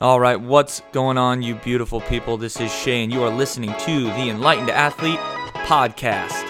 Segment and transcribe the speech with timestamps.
[0.00, 2.36] All right, what's going on, you beautiful people?
[2.36, 3.10] This is Shane.
[3.10, 5.18] you are listening to the Enlightened Athlete
[5.66, 6.47] Podcast.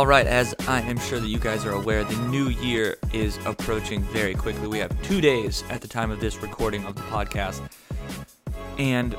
[0.00, 3.38] All right, as I am sure that you guys are aware, the new year is
[3.44, 4.66] approaching very quickly.
[4.66, 7.60] We have two days at the time of this recording of the podcast.
[8.78, 9.14] And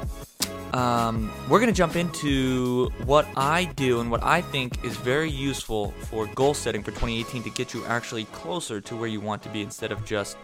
[0.73, 5.29] um, we're going to jump into what I do and what I think is very
[5.29, 9.43] useful for goal setting for 2018 to get you actually closer to where you want
[9.43, 10.35] to be instead of just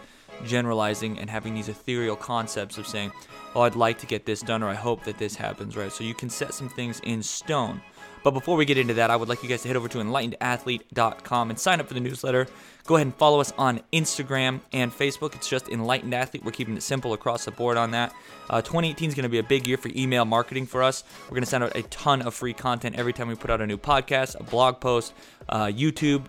[0.44, 3.10] generalizing and having these ethereal concepts of saying,
[3.56, 5.90] oh, I'd like to get this done or I hope that this happens, right?
[5.90, 7.80] So you can set some things in stone.
[8.22, 9.98] But before we get into that, I would like you guys to head over to
[9.98, 12.46] enlightenedathlete.com and sign up for the newsletter.
[12.86, 15.34] Go ahead and follow us on Instagram and Facebook.
[15.34, 16.44] It's just Enlightened Athlete.
[16.44, 18.14] We're keeping it simple across the board on that.
[18.48, 21.04] Uh, 2018 is going to be a big year for email marketing for us.
[21.24, 23.60] We're going to send out a ton of free content every time we put out
[23.60, 25.12] a new podcast, a blog post,
[25.48, 26.24] uh, YouTube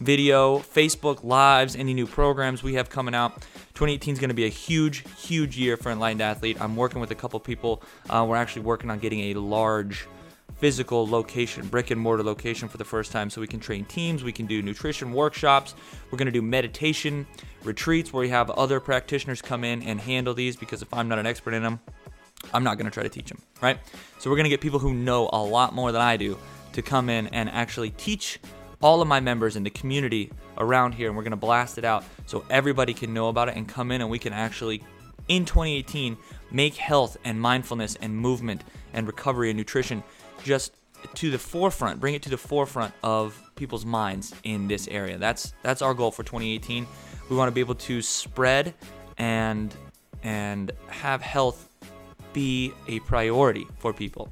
[0.00, 3.40] video, Facebook Lives, any new programs we have coming out.
[3.74, 6.60] 2018 is going to be a huge, huge year for Enlightened Athlete.
[6.60, 7.82] I'm working with a couple people.
[8.10, 10.06] Uh, we're actually working on getting a large
[10.58, 14.24] physical location, brick and mortar location for the first time so we can train teams,
[14.24, 15.74] we can do nutrition workshops,
[16.10, 17.26] we're going to do meditation
[17.62, 21.18] retreats where we have other practitioners come in and handle these because if I'm not
[21.18, 21.80] an expert in them,
[22.54, 23.78] I'm not going to try to teach them, right?
[24.18, 26.38] So we're going to get people who know a lot more than I do
[26.72, 28.38] to come in and actually teach
[28.82, 31.84] all of my members in the community around here and we're going to blast it
[31.84, 34.82] out so everybody can know about it and come in and we can actually
[35.28, 36.16] in 2018
[36.50, 38.62] make health and mindfulness and movement
[38.92, 40.02] and recovery and nutrition
[40.42, 40.72] just
[41.14, 45.18] to the forefront, bring it to the forefront of people's minds in this area.
[45.18, 46.86] That's that's our goal for 2018.
[47.28, 48.74] We want to be able to spread
[49.18, 49.74] and
[50.22, 51.68] and have health
[52.32, 54.28] be a priority for people.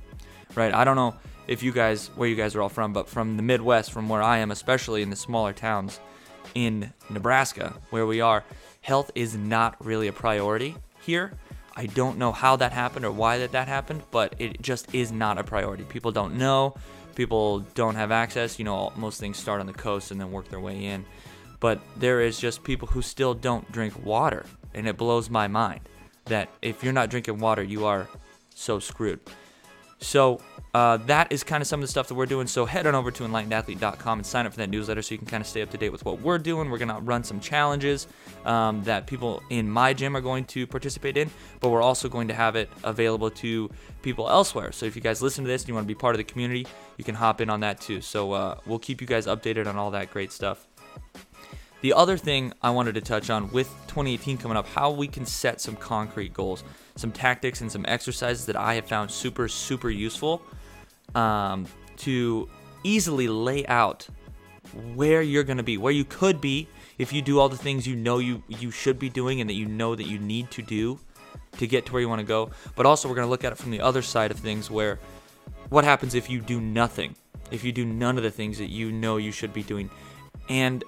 [0.54, 0.72] Right?
[0.72, 1.14] I don't know
[1.46, 4.22] if you guys where you guys are all from, but from the Midwest, from where
[4.22, 6.00] I am, especially in the smaller towns
[6.54, 8.44] in Nebraska where we are,
[8.82, 11.32] health is not really a priority here.
[11.76, 15.10] I don't know how that happened or why that that happened, but it just is
[15.10, 15.84] not a priority.
[15.84, 16.74] People don't know.
[17.16, 18.58] People don't have access.
[18.58, 21.04] You know, most things start on the coast and then work their way in.
[21.58, 25.80] But there is just people who still don't drink water, and it blows my mind
[26.26, 28.08] that if you're not drinking water, you are
[28.54, 29.20] so screwed.
[30.04, 30.40] So
[30.74, 32.46] uh, that is kind of some of the stuff that we're doing.
[32.46, 35.26] So head on over to enlightenedathlete.com and sign up for that newsletter so you can
[35.26, 36.68] kind of stay up to date with what we're doing.
[36.68, 38.08] We're going to run some challenges
[38.44, 42.28] um, that people in my gym are going to participate in, but we're also going
[42.28, 43.70] to have it available to
[44.02, 44.72] people elsewhere.
[44.72, 46.24] So if you guys listen to this and you want to be part of the
[46.24, 46.66] community,
[46.96, 48.00] you can hop in on that too.
[48.00, 50.66] So uh, we'll keep you guys updated on all that great stuff.
[51.84, 55.26] The other thing I wanted to touch on with 2018 coming up, how we can
[55.26, 56.64] set some concrete goals,
[56.96, 60.40] some tactics, and some exercises that I have found super, super useful
[61.14, 61.66] um,
[61.98, 62.48] to
[62.84, 64.08] easily lay out
[64.94, 67.86] where you're going to be, where you could be if you do all the things
[67.86, 70.62] you know you you should be doing and that you know that you need to
[70.62, 70.98] do
[71.58, 72.50] to get to where you want to go.
[72.76, 75.00] But also we're going to look at it from the other side of things where
[75.68, 77.14] what happens if you do nothing?
[77.50, 79.90] If you do none of the things that you know you should be doing.
[80.48, 80.82] And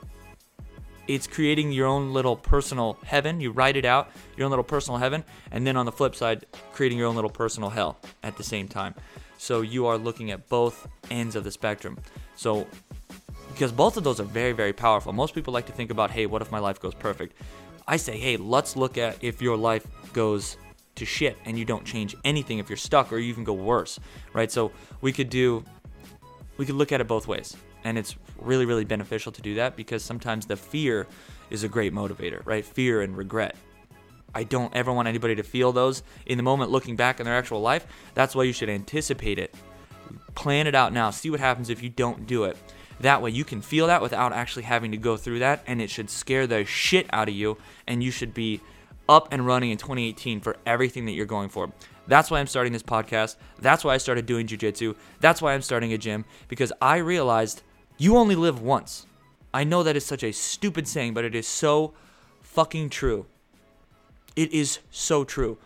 [1.08, 3.40] it's creating your own little personal heaven.
[3.40, 6.46] You write it out, your own little personal heaven, and then on the flip side,
[6.72, 8.94] creating your own little personal hell at the same time.
[9.38, 11.98] So you are looking at both ends of the spectrum.
[12.34, 12.66] So
[13.56, 15.14] because both of those are very, very powerful.
[15.14, 17.34] Most people like to think about, hey, what if my life goes perfect?
[17.88, 20.58] I say, hey, let's look at if your life goes
[20.96, 23.98] to shit and you don't change anything if you're stuck or you even go worse,
[24.34, 24.52] right?
[24.52, 25.64] So we could do,
[26.58, 27.56] we could look at it both ways.
[27.86, 31.06] And it's really, really beneficial to do that because sometimes the fear
[31.50, 32.64] is a great motivator, right?
[32.64, 33.54] Fear and regret.
[34.34, 37.36] I don't ever want anybody to feel those in the moment looking back in their
[37.36, 37.86] actual life.
[38.14, 39.54] That's why you should anticipate it.
[40.34, 41.10] Plan it out now.
[41.10, 42.56] See what happens if you don't do it.
[42.98, 45.88] That way you can feel that without actually having to go through that, and it
[45.88, 47.56] should scare the shit out of you,
[47.86, 48.60] and you should be
[49.08, 51.70] up and running in 2018 for everything that you're going for.
[52.08, 53.36] That's why I'm starting this podcast.
[53.60, 54.96] That's why I started doing jujitsu.
[55.20, 57.62] That's why I'm starting a gym, because I realized
[57.98, 59.06] you only live once.
[59.52, 61.94] I know that is such a stupid saying, but it is so
[62.42, 63.26] fucking true.
[64.34, 65.58] It is so true.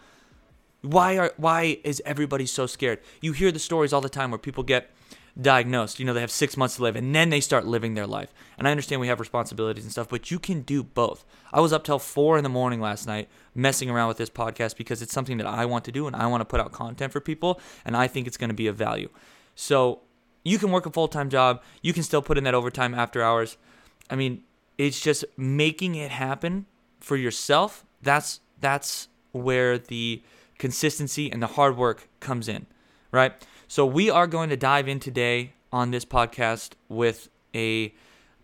[0.82, 3.00] Why are why is everybody so scared?
[3.20, 4.90] You hear the stories all the time where people get
[5.40, 5.98] diagnosed.
[5.98, 8.32] You know, they have six months to live, and then they start living their life.
[8.58, 11.24] And I understand we have responsibilities and stuff, but you can do both.
[11.52, 14.76] I was up till four in the morning last night messing around with this podcast
[14.76, 17.12] because it's something that I want to do and I want to put out content
[17.12, 19.08] for people, and I think it's going to be of value.
[19.54, 20.00] So
[20.42, 23.22] you can work a full time job, you can still put in that overtime after
[23.22, 23.56] hours.
[24.08, 24.42] I mean,
[24.78, 26.66] it's just making it happen
[27.00, 27.84] for yourself.
[28.02, 30.22] That's that's where the
[30.58, 32.66] consistency and the hard work comes in,
[33.12, 33.32] right?
[33.68, 37.94] So we are going to dive in today on this podcast with a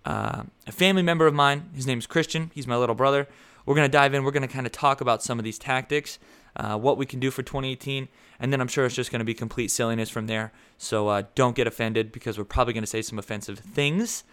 [0.05, 1.69] uh, a family member of mine.
[1.75, 2.51] His name is Christian.
[2.55, 3.27] He's my little brother.
[3.65, 4.23] We're to dive in.
[4.23, 6.21] We're to kind of talk about some of these tactics,
[6.57, 8.09] uh, what we can do for 2018,
[8.41, 10.53] and then I'm sure it's just going to be complete silliness from there.
[10.79, 14.25] So uh, don't get offended because we're probably going to say some offensive things.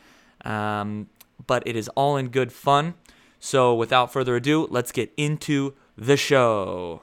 [0.43, 1.07] Um,
[1.45, 2.95] but it is all in good fun.
[3.39, 7.01] So without further ado, let's get into the show.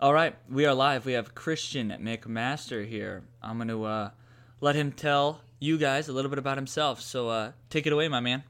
[0.00, 1.06] All right, we are live.
[1.06, 3.24] We have Christian McMaster here.
[3.42, 4.10] I'm going to uh,
[4.60, 7.00] let him tell you guys a little bit about himself.
[7.00, 8.44] So uh, take it away, my man.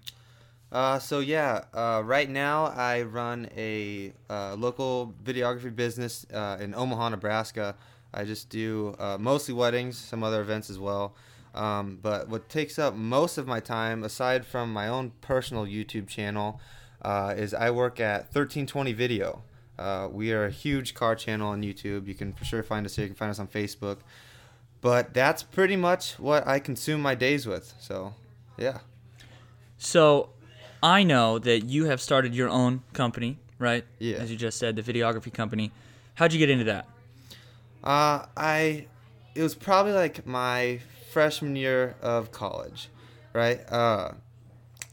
[0.71, 6.75] Uh, so yeah, uh, right now I run a uh, local videography business uh, in
[6.75, 7.77] Omaha, Nebraska.
[8.13, 11.15] I just do uh, mostly weddings, some other events as well.
[11.55, 16.09] Um, but what takes up most of my time, aside from my own personal YouTube
[16.09, 16.61] channel,
[17.01, 19.45] uh, is I work at 1320 Video.
[19.79, 22.07] Uh, we are a huge car channel on YouTube.
[22.07, 23.05] You can for sure find us here.
[23.05, 23.99] You can find us on Facebook.
[24.81, 27.75] But that's pretty much what I consume my days with.
[27.81, 28.15] So,
[28.57, 28.79] yeah.
[29.77, 30.31] So,
[30.83, 33.85] I know that you have started your own company, right?
[33.99, 34.17] Yeah.
[34.17, 35.73] As you just said, the videography company.
[36.15, 36.87] How'd you get into that?
[37.83, 38.87] Uh, I,
[39.35, 40.81] it was probably like my
[41.13, 42.89] freshman year of college,
[43.33, 43.61] right?
[43.71, 44.13] Uh,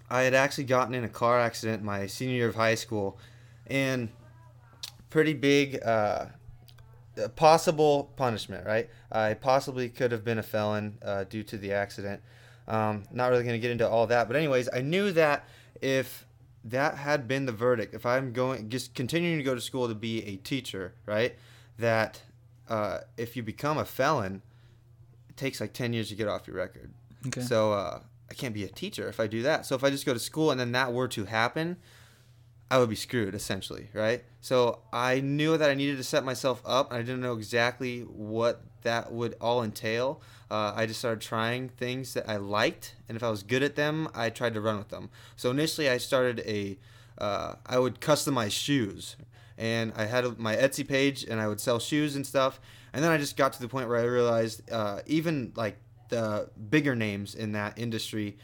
[0.09, 3.17] I had actually gotten in a car accident my senior year of high school,
[3.67, 4.09] and
[5.15, 6.25] pretty big uh,
[7.37, 8.89] possible punishment, right?
[9.09, 12.21] I possibly could have been a felon uh, due to the accident.
[12.67, 15.47] Um, not really going to get into all that, but anyways, I knew that
[15.81, 16.27] if
[16.65, 19.95] that had been the verdict, if I'm going just continuing to go to school to
[19.95, 21.37] be a teacher, right?
[21.79, 22.21] That
[22.67, 24.41] uh, if you become a felon,
[25.29, 26.91] it takes like ten years to get off your record.
[27.27, 27.39] Okay.
[27.39, 29.65] So uh, I can't be a teacher if I do that.
[29.65, 31.77] So if I just go to school and then that were to happen,
[32.69, 34.23] I would be screwed essentially, right?
[34.41, 38.01] So I knew that I needed to set myself up, and I didn't know exactly
[38.01, 40.21] what that would all entail.
[40.49, 43.75] Uh, I just started trying things that I liked, and if I was good at
[43.75, 45.09] them, I tried to run with them.
[45.35, 46.77] So initially, I started a,
[47.17, 49.15] uh, I would customize shoes,
[49.57, 52.59] and I had my Etsy page, and I would sell shoes and stuff.
[52.93, 55.77] And then I just got to the point where I realized uh, even like
[56.09, 58.37] the bigger names in that industry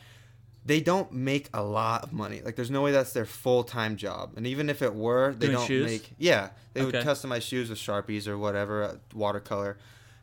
[0.65, 2.41] they don't make a lot of money.
[2.43, 4.33] Like there's no way that's their full time job.
[4.35, 5.85] And even if it were, they Doing don't shoes?
[5.85, 9.77] make yeah, they would customize shoes with Sharpies or whatever, uh, watercolor.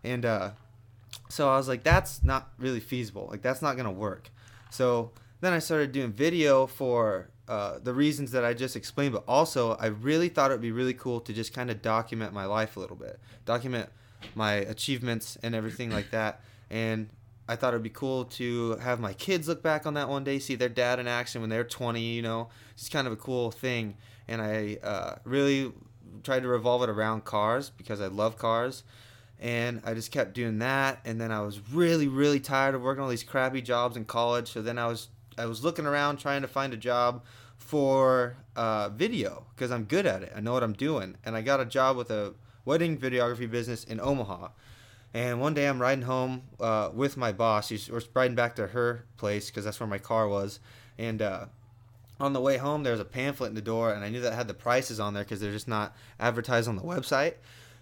[0.04, 0.50] And uh
[1.28, 3.28] so I was like that's not really feasible.
[3.30, 4.30] Like that's not going to work.
[4.70, 9.24] So then I started doing video for uh, the reasons that I just explained, but
[9.26, 12.44] also I really thought it would be really cool to just kind of document my
[12.44, 13.88] life a little bit, document
[14.34, 16.40] my achievements and everything like that.
[16.70, 17.08] And
[17.48, 20.38] I thought it'd be cool to have my kids look back on that one day,
[20.38, 22.00] see their dad in action when they're 20.
[22.00, 23.96] You know, it's kind of a cool thing.
[24.28, 25.72] And I uh, really
[26.22, 28.84] tried to revolve it around cars because I love cars.
[29.40, 30.98] And I just kept doing that.
[31.04, 34.52] And then I was really, really tired of working all these crappy jobs in college.
[34.52, 35.08] So then I was
[35.38, 37.22] I was looking around trying to find a job
[37.56, 40.32] for uh, video because I'm good at it.
[40.36, 41.16] I know what I'm doing.
[41.24, 42.34] And I got a job with a
[42.64, 44.48] wedding videography business in Omaha.
[45.14, 47.68] And one day I'm riding home uh, with my boss.
[47.68, 50.60] She's, we're riding back to her place because that's where my car was.
[50.98, 51.46] And uh,
[52.20, 54.34] on the way home, there was a pamphlet in the door, and I knew that
[54.34, 57.34] had the prices on there because they're just not advertised on the website.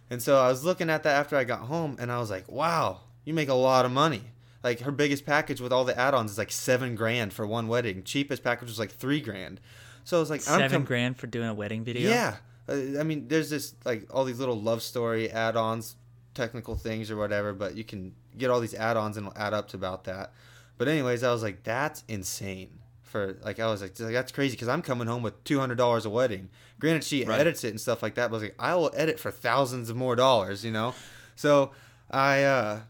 [0.09, 2.49] And so I was looking at that after I got home, and I was like,
[2.49, 4.23] "Wow, you make a lot of money."
[4.63, 8.05] Like her biggest package with all the add-ons is like seven grand for one wedding.
[8.05, 9.61] Cheapest package was like three grand.
[10.05, 12.09] So I was like, I'm Seven com- grand for doing a wedding video.
[12.09, 12.37] yeah.
[12.69, 15.97] Uh, I mean, there's this like all these little love story add-ons,
[16.37, 19.69] technical things or whatever, but you can get all these add-ons and it'll add up
[19.69, 20.33] to about that.
[20.79, 22.79] But anyways, I was like, that's insane.
[23.03, 26.05] For like, I was like, that's crazy because I'm coming home with two hundred dollars
[26.05, 26.51] a wedding.
[26.79, 27.41] Granted, she Right.
[27.41, 29.89] edits it and stuff like that, but I was like, I will edit for thousands
[29.91, 30.95] of more dollars, you know.
[31.35, 31.71] So
[32.11, 32.81] I uh,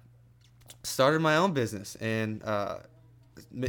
[0.83, 2.79] started my own business and uh,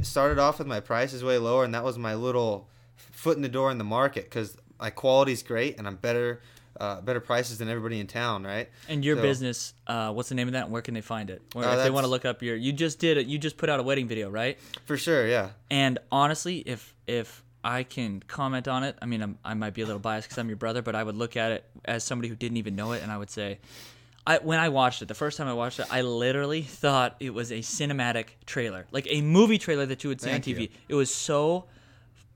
[0.01, 3.49] started off with my prices way lower, and that was my little foot in the
[3.49, 6.41] door in the market because my quality's great and I'm better
[6.79, 8.69] uh, better prices than everybody in town, right?
[8.87, 10.63] And your So- business, uh, what's the name of that?
[10.65, 11.41] and Where can they find it?
[11.53, 13.27] Where, Uh, if they want to look up your, you just did it.
[13.27, 14.57] You just put out a wedding video, right?
[14.85, 15.49] For sure, yeah.
[15.69, 19.81] And honestly, if if I can comment on it, I mean, I'm, I might be
[19.81, 22.29] a little biased because I'm your brother, but I would look at it as somebody
[22.29, 23.59] who didn't even know it, and I would say,
[24.25, 27.33] I when I watched it the first time I watched it, I literally thought it
[27.33, 30.61] was a cinematic trailer, like a movie trailer that you would see Thank on TV.
[30.63, 30.69] you.
[30.89, 31.65] It was so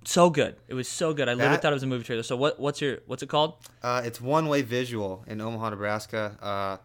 [0.03, 0.55] so good.
[0.67, 1.27] It was so good.
[1.29, 2.23] I literally That- thought it was a movie trailer.
[2.23, 3.55] So what what's your what's it called?
[3.83, 6.37] Uh, it's One Way Visual in Omaha, Nebraska.
[6.41, 6.77] Uh,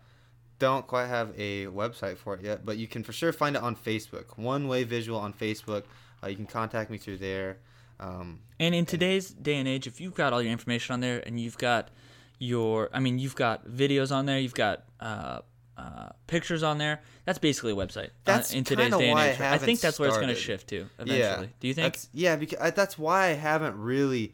[0.58, 3.62] don't quite have a website for it yet, but you can for sure find it
[3.62, 4.36] on Facebook.
[4.38, 5.84] One Way Visual on Facebook.
[6.22, 7.58] Uh, you can contact me through there.
[8.00, 11.22] Um, And in today's day and age, if you've got all your information on there
[11.26, 11.90] and you've got
[12.38, 14.84] your, I mean, you've got videos on there, you've got
[15.76, 18.06] uh, uh, pictures on there, that's basically a website.
[18.08, 19.40] uh, That's in today's day and why I age.
[19.40, 21.18] I, haven't think that's where it's going to shift to eventually.
[21.18, 21.44] yeah.
[21.60, 21.94] Do you think?
[21.94, 24.32] That's, yeah, because I, that's why I haven't really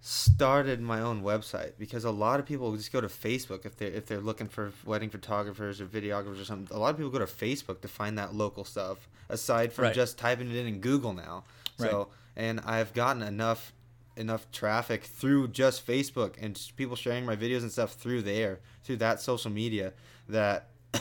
[0.00, 3.86] started my own website because a lot of people just go to Facebook if they
[3.86, 6.74] if they're looking for wedding photographers or videographers or something.
[6.76, 9.94] A lot of people go to Facebook to find that local stuff aside from Right.
[9.94, 11.44] just typing it in in Google now.
[11.78, 13.72] So and I've gotten enough
[14.16, 18.96] enough traffic through just Facebook and people sharing my videos and stuff through there through
[18.96, 19.92] that social media
[20.28, 21.00] that I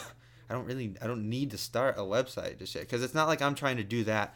[0.49, 3.41] don't really I don't need to start a website just yet because it's not like
[3.41, 4.35] I'm trying to do that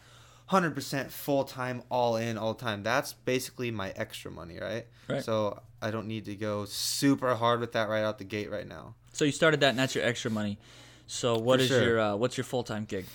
[0.50, 2.82] 100% full time all in all the time.
[2.84, 4.88] That's basically my extra money, right?
[5.08, 5.24] Right.
[5.24, 8.68] So I don't need to go super hard with that right out the gate right
[8.68, 8.96] now.
[9.14, 10.58] so you started that, and that's your extra money.
[11.06, 11.84] So what For is sure.
[11.84, 13.06] your uh, what's your full time gig?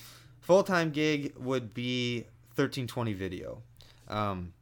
[0.40, 3.62] Full time gig would be 1320 video.
[4.09, 4.52] Um,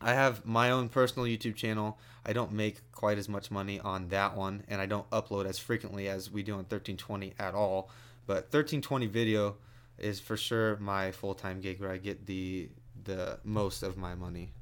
[0.00, 1.98] I have my own personal YouTube channel.
[2.24, 5.58] I don't make quite as much money on that one, and I don't upload as
[5.58, 7.90] frequently as we do on 1320 at all.
[8.26, 9.56] But 1320 video
[9.98, 12.68] is for sure my full time gig where I get the
[13.04, 14.52] the most of my money.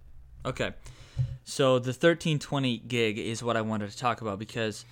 [0.44, 0.72] Okay.
[1.44, 4.84] So the 1320 gig is what I wanted to talk about because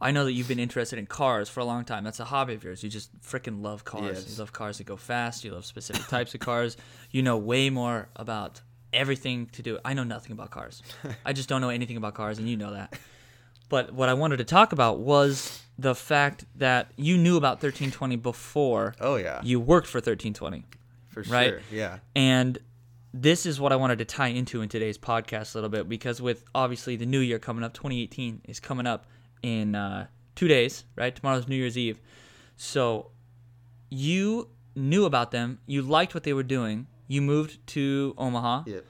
[0.00, 2.04] I know that you've been interested in cars for a long time.
[2.04, 2.82] That's a hobby of yours.
[2.82, 4.24] You just freaking love cars.
[4.24, 4.32] Yes.
[4.32, 5.44] You love cars that go fast.
[5.44, 6.76] You love specific types of cars.
[7.10, 8.60] You know way more about
[8.92, 9.78] everything to do.
[9.84, 10.82] I know nothing about cars.
[11.24, 12.98] I just don't know anything about cars, and you know that.
[13.68, 18.16] But what I wanted to talk about was the fact that you knew about 1320
[18.16, 20.64] before Oh yeah, you worked for 1320.
[21.08, 21.50] for right?
[21.50, 21.60] sure.
[21.70, 21.98] Yeah.
[22.16, 22.58] And
[23.14, 26.20] this is what I wanted to tie into in today's podcast a little bit because
[26.20, 29.06] with obviously the new year coming up, 2018 is coming up
[29.42, 30.06] in uh,
[30.36, 31.14] two days, right?
[31.14, 31.98] Tomorrow's New Year's Eve.
[32.56, 33.10] So
[33.88, 38.84] you knew about them, you liked what they were doing, you moved to Omaha, Yep.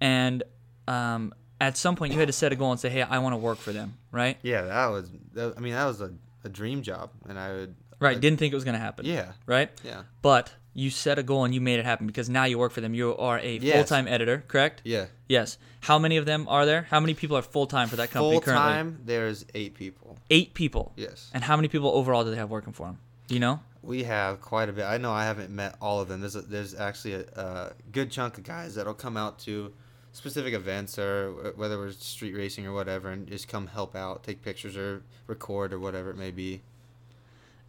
[0.00, 0.42] and
[0.86, 3.32] um, at some point you had to set a goal and say, hey, I want
[3.32, 4.36] to work for them, right?
[4.42, 5.10] Yeah, that was.
[5.32, 6.12] That, I mean, that was a,
[6.44, 7.74] a dream job, and I would.
[8.00, 8.16] Right.
[8.16, 9.06] uh, Didn't think it was going to happen.
[9.06, 9.32] Yeah.
[9.46, 9.70] Right?
[9.84, 10.02] Yeah.
[10.20, 12.80] But you set a goal and you made it happen because now you work for
[12.80, 12.92] them.
[12.92, 13.74] You are a Yes.
[13.76, 14.82] full time editor, correct?
[14.84, 15.06] Yeah.
[15.28, 15.58] Yes.
[15.80, 16.82] How many of them are there?
[16.90, 18.66] How many people are full time for that company Full currently?
[18.66, 20.18] Full time, there's eight people.
[20.30, 20.92] Eight people.
[20.96, 21.30] Yes.
[21.32, 22.98] And how many people overall do they have working for them?
[23.26, 23.60] Do you know?
[23.82, 24.84] We have quite a bit.
[24.84, 26.20] I know I haven't met all of them.
[26.20, 29.72] There's a, there's actually a, a good chunk of guys that'll come out to
[30.12, 34.42] specific events or whether we're street racing or whatever, and just come help out, take
[34.42, 36.62] pictures or record or whatever it may be.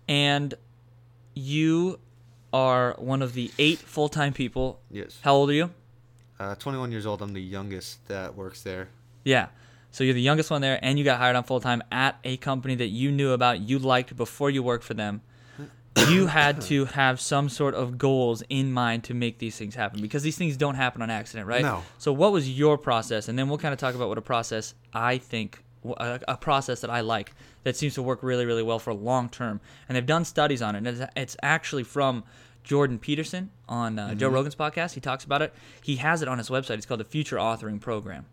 [0.07, 0.53] And
[1.33, 1.99] you
[2.53, 4.79] are one of the eight full time people.
[4.89, 5.19] Yes.
[5.21, 5.71] How old are you?
[6.39, 7.21] Uh, 21 years old.
[7.21, 8.89] I'm the youngest that works there.
[9.23, 9.47] Yeah.
[9.91, 12.37] So you're the youngest one there, and you got hired on full time at a
[12.37, 15.21] company that you knew about, you liked before you worked for them.
[16.09, 20.01] You had to have some sort of goals in mind to make these things happen
[20.01, 21.61] because these things don't happen on accident, right?
[21.61, 21.83] No.
[21.97, 24.75] So what was your process, and then we'll kind of talk about what a process
[24.93, 27.33] I think, a, a process that I like
[27.63, 29.61] that seems to work really, really well for long term.
[29.87, 30.79] And they've done studies on it.
[30.79, 32.23] And it's, it's actually from
[32.63, 34.93] Jordan Peterson on uh, Joe Rogan's podcast.
[34.93, 35.53] He talks about it.
[35.81, 36.77] He has it on his website.
[36.77, 38.25] It's called the Future Authoring Program.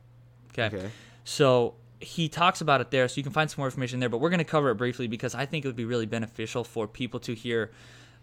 [0.53, 0.77] Okay.
[0.77, 0.91] Okay.
[1.25, 4.09] So he talks about it there, so you can find some more information there.
[4.09, 6.65] But we're going to cover it briefly because I think it would be really beneficial
[6.65, 7.71] for people to hear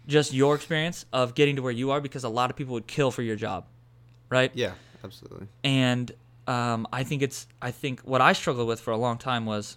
[0.06, 2.86] just your experience of getting to where you are because a lot of people would
[2.86, 3.66] kill for your job,
[4.28, 4.50] right?
[4.54, 4.72] Yeah,
[5.04, 5.46] absolutely.
[5.62, 6.10] And
[6.46, 9.76] um, I think it's I think what I struggled with for a long time was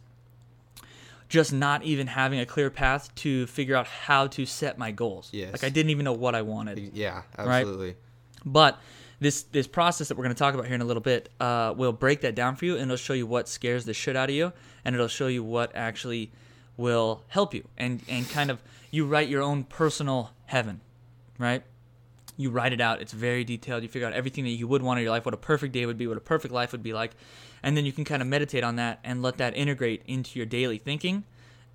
[1.29, 5.29] just not even having a clear path to figure out how to set my goals.
[5.31, 5.51] Yes.
[5.51, 6.91] Like I didn't even know what I wanted.
[6.93, 7.61] Yeah, Right.
[7.61, 7.95] absolutely.
[8.45, 8.79] But
[9.23, 11.73] this this process that we're going to talk about here in a little bit uh,
[11.75, 14.29] will break that down for you, and it'll show you what scares the shit out
[14.29, 14.53] of you,
[14.85, 16.31] and it'll show you what actually
[16.77, 18.61] will help you, and and kind of
[18.91, 20.81] you write your own personal heaven,
[21.37, 21.63] right?
[22.37, 23.01] You write it out.
[23.01, 23.83] It's very detailed.
[23.83, 25.85] You figure out everything that you would want in your life, what a perfect day
[25.85, 27.11] would be, what a perfect life would be like,
[27.61, 30.45] and then you can kind of meditate on that and let that integrate into your
[30.45, 31.23] daily thinking,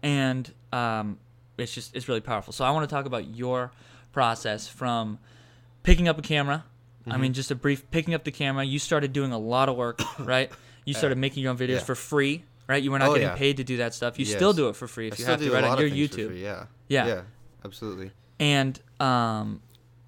[0.03, 1.19] and um,
[1.57, 2.53] it's just it's really powerful.
[2.53, 3.73] So I want to talk about your
[4.13, 5.19] process from
[5.83, 6.65] picking up a camera.
[7.11, 7.23] I Mm-hmm.
[7.23, 8.65] mean, just a brief picking up the camera.
[8.65, 10.51] You started doing a lot of work, right?
[10.85, 11.79] You started making your own videos yeah.
[11.81, 12.83] for free, right?
[12.83, 13.35] You were not Oh, getting yeah.
[13.37, 14.19] paid to do that stuff.
[14.19, 14.37] You Yes.
[14.37, 16.29] still do it for free I you still have do to, right on your YouTube.
[16.29, 16.65] free, Yeah.
[16.89, 17.07] Yeah.
[17.07, 17.21] Yeah.
[17.65, 18.11] Absolutely.
[18.41, 19.61] And um,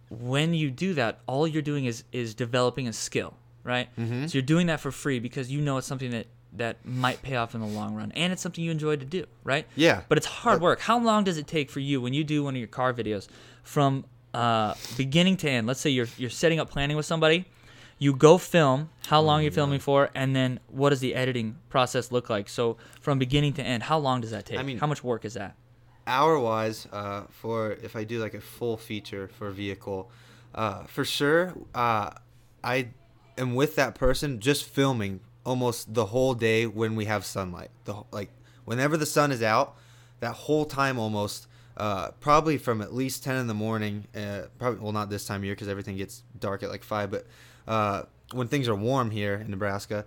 [0.08, 3.88] when you do that, all you're doing is is developing a skill, right?
[3.98, 4.28] Mhm.
[4.30, 7.36] So you're doing that for free because you know it's something that that might pay
[7.36, 9.66] off in the long run, and it's something you enjoy to do, right?
[9.76, 10.02] Yeah.
[10.08, 10.80] But it's hard work.
[10.80, 13.28] How long does it take for you when you do one of your car videos,
[13.62, 15.66] from uh, beginning to end?
[15.66, 17.44] Let's say you're you're setting up planning with somebody.
[17.98, 18.88] You go film.
[19.08, 20.08] How long are you filming for?
[20.14, 22.48] And then what does the editing process look like?
[22.48, 24.58] So from beginning to end, how long does that take?
[24.58, 25.54] I mean- how much work is that?
[26.06, 30.10] hour wise uh, for if i do like a full feature for a vehicle
[30.54, 32.10] uh, for sure uh,
[32.64, 32.88] i
[33.38, 37.94] am with that person just filming almost the whole day when we have sunlight the
[38.10, 38.30] like
[38.64, 39.76] whenever the sun is out
[40.20, 41.46] that whole time almost
[41.76, 45.40] uh, probably from at least 10 in the morning uh, probably well not this time
[45.40, 47.26] of year because everything gets dark at like 5 but
[47.66, 50.04] uh, when things are warm here in nebraska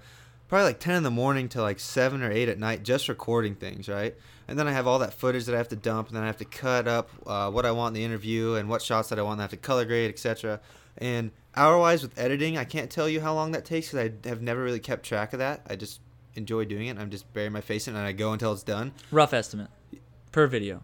[0.47, 3.55] probably like 10 in the morning to like 7 or 8 at night just recording
[3.55, 4.15] things right?
[4.47, 6.27] And then i have all that footage that i have to dump and then i
[6.27, 9.17] have to cut up uh, what i want in the interview and what shots that
[9.17, 10.59] i want and i have to color grade etc
[10.97, 14.27] and hour wise with editing i can't tell you how long that takes because i
[14.27, 15.61] have never really kept track of that.
[15.67, 16.01] I just
[16.35, 18.63] enjoy doing it i'm just burying my face in it and i go until it's
[18.63, 18.91] done.
[19.11, 19.69] Rough estimate.
[20.31, 20.81] Per video.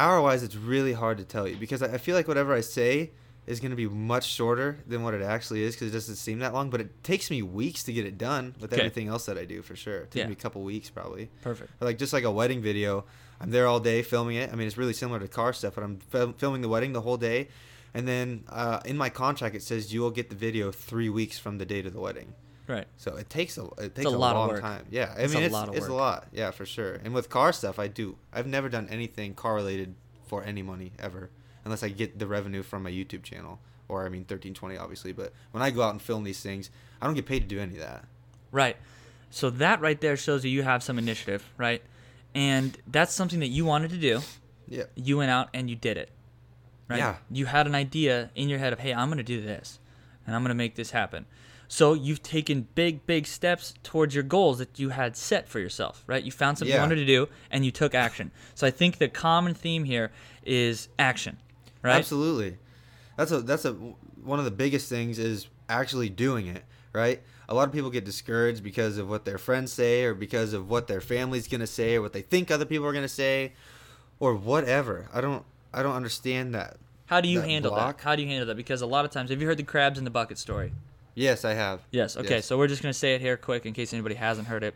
[0.00, 2.62] Hour wise it's really hard to tell you because I I feel like whatever I
[2.62, 3.10] say
[3.46, 6.38] is going to be much shorter than what it actually is because it doesn't seem
[6.38, 6.70] that long.
[6.70, 8.80] But it takes me weeks to get it done with Okay.
[8.82, 10.00] everything else that I do for sure.
[10.02, 10.26] It takes Yeah.
[10.26, 11.30] me a couple weeks probably.
[11.42, 11.70] Perfect.
[11.80, 13.04] Like just like a wedding video,
[13.40, 14.52] I'm there all day filming it.
[14.52, 17.00] I mean, it's really similar to car stuff, but I'm fil- filming the wedding the
[17.00, 17.48] whole day.
[17.92, 21.38] And then uh, in my contract it says you will get the video three weeks
[21.38, 22.34] from the date of the wedding.
[22.70, 22.86] Right.
[22.96, 24.60] So it takes a it takes a a, lot of work.
[24.60, 24.86] time.
[24.90, 26.28] Yeah, I It's mean a it's lot of it's a lot.
[26.32, 26.94] Yeah, for sure.
[27.04, 28.16] And with car stuff, I do.
[28.32, 29.94] I've never done anything car related
[30.26, 31.30] for any money ever,
[31.64, 33.58] unless I get the revenue from my YouTube channel
[33.88, 35.12] or I mean 1320 obviously.
[35.12, 36.70] But when I go out and film these things,
[37.02, 38.04] I don't get paid to do any of that.
[38.52, 38.76] Right.
[39.30, 41.82] So that right there shows you you have some initiative, right?
[42.34, 44.20] And that's something that you wanted to do.
[44.68, 44.84] Yeah.
[44.94, 46.10] You went out and you did it.
[46.88, 46.98] Right?
[46.98, 47.16] Yeah.
[47.30, 49.80] You had an idea in your head of, hey, I'm going to do this
[50.26, 51.26] and I'm going to make this happen.
[51.72, 56.02] So you've taken big, big steps towards your goals that you had set for yourself,
[56.08, 56.22] right?
[56.22, 58.32] You found something you wanted to do and you took action.
[58.56, 60.10] So I think the common theme here
[60.44, 61.36] is action,
[61.80, 61.94] right?
[61.94, 62.58] Absolutely.
[63.16, 63.74] That's a that's a
[64.24, 67.22] one of the biggest things is actually doing it, right?
[67.48, 70.68] A lot of people get discouraged because of what their friends say or because of
[70.68, 73.08] what their family's going to say or what they think other people are going to
[73.08, 73.52] say
[74.18, 75.08] or whatever.
[75.14, 76.78] I don't I don't understand that.
[77.06, 77.98] How do you handle block.
[77.98, 78.04] that?
[78.04, 78.56] How do you handle that?
[78.56, 80.72] Because a lot of times, have you heard the crabs in the bucket story?
[81.14, 81.80] Yes, I have.
[81.90, 82.16] Yes.
[82.16, 82.36] Okay.
[82.36, 82.46] Yes.
[82.46, 84.74] So we're just gonna say it here quick in case anybody hasn't heard it.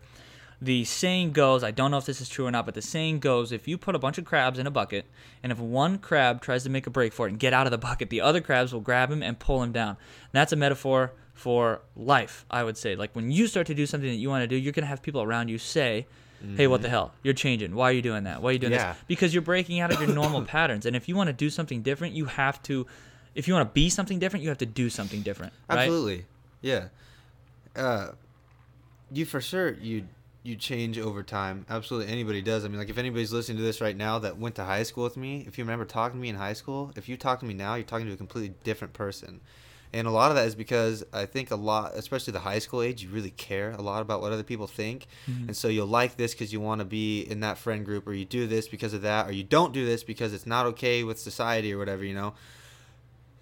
[0.62, 3.18] The saying goes, I don't know if this is true or not, but the saying
[3.18, 5.04] goes, if you put a bunch of crabs in a bucket,
[5.42, 7.70] and if one crab tries to make a break for it and get out of
[7.70, 9.90] the bucket, the other crabs will grab him and pull him down.
[9.90, 12.94] And that's a metaphor for life, I would say.
[12.96, 15.02] Like when you start to do something that you want to do, you're gonna have
[15.02, 16.06] people around you say,
[16.56, 17.12] "Hey, what the hell?
[17.22, 17.74] You're changing.
[17.74, 18.40] Why are you doing that?
[18.40, 18.80] Why are you doing Mm-hmm.
[18.80, 18.92] Yeah.
[18.92, 20.86] this?" Because you're breaking out of your normal patterns.
[20.86, 22.86] And if you want to do something different, you have to.
[23.34, 25.52] If you want to be something different, you have to do something different.
[25.68, 25.80] Right?
[25.80, 26.26] Absolutely.
[26.60, 26.88] Yeah.
[27.74, 28.12] Uh,
[29.12, 30.06] you for sure you
[30.42, 31.64] you change over time.
[31.70, 32.64] Absolutely, anybody does.
[32.64, 35.04] I mean, like if anybody's listening to this right now that went to high school
[35.04, 37.46] with me, if you remember talking to me in high school, if you talk to
[37.46, 39.40] me now, you're talking to a completely different person.
[39.94, 42.82] And a lot of that is because I think a lot, especially the high school
[42.82, 45.06] age, you really care a lot about what other people think.
[45.26, 48.12] And so you'll like this because you want to be in that friend group, or
[48.12, 51.04] you do this because of that, or you don't do this because it's not okay
[51.04, 52.34] with society or whatever, you know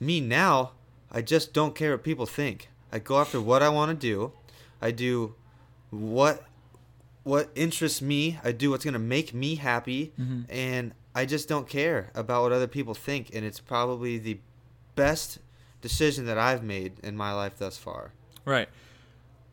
[0.02, 0.72] me now,
[1.10, 2.68] I just don't care what people think.
[2.92, 4.32] I go after what I want to do.
[4.80, 5.34] I do
[5.90, 6.44] what
[7.24, 8.38] what interests me.
[8.42, 10.44] I do what's going to make me happy Mhm.
[10.48, 14.38] and I just don't care about what other people think and it's probably the
[14.96, 15.38] best
[15.80, 18.10] decision that I've made in my life thus far.
[18.44, 18.68] Right.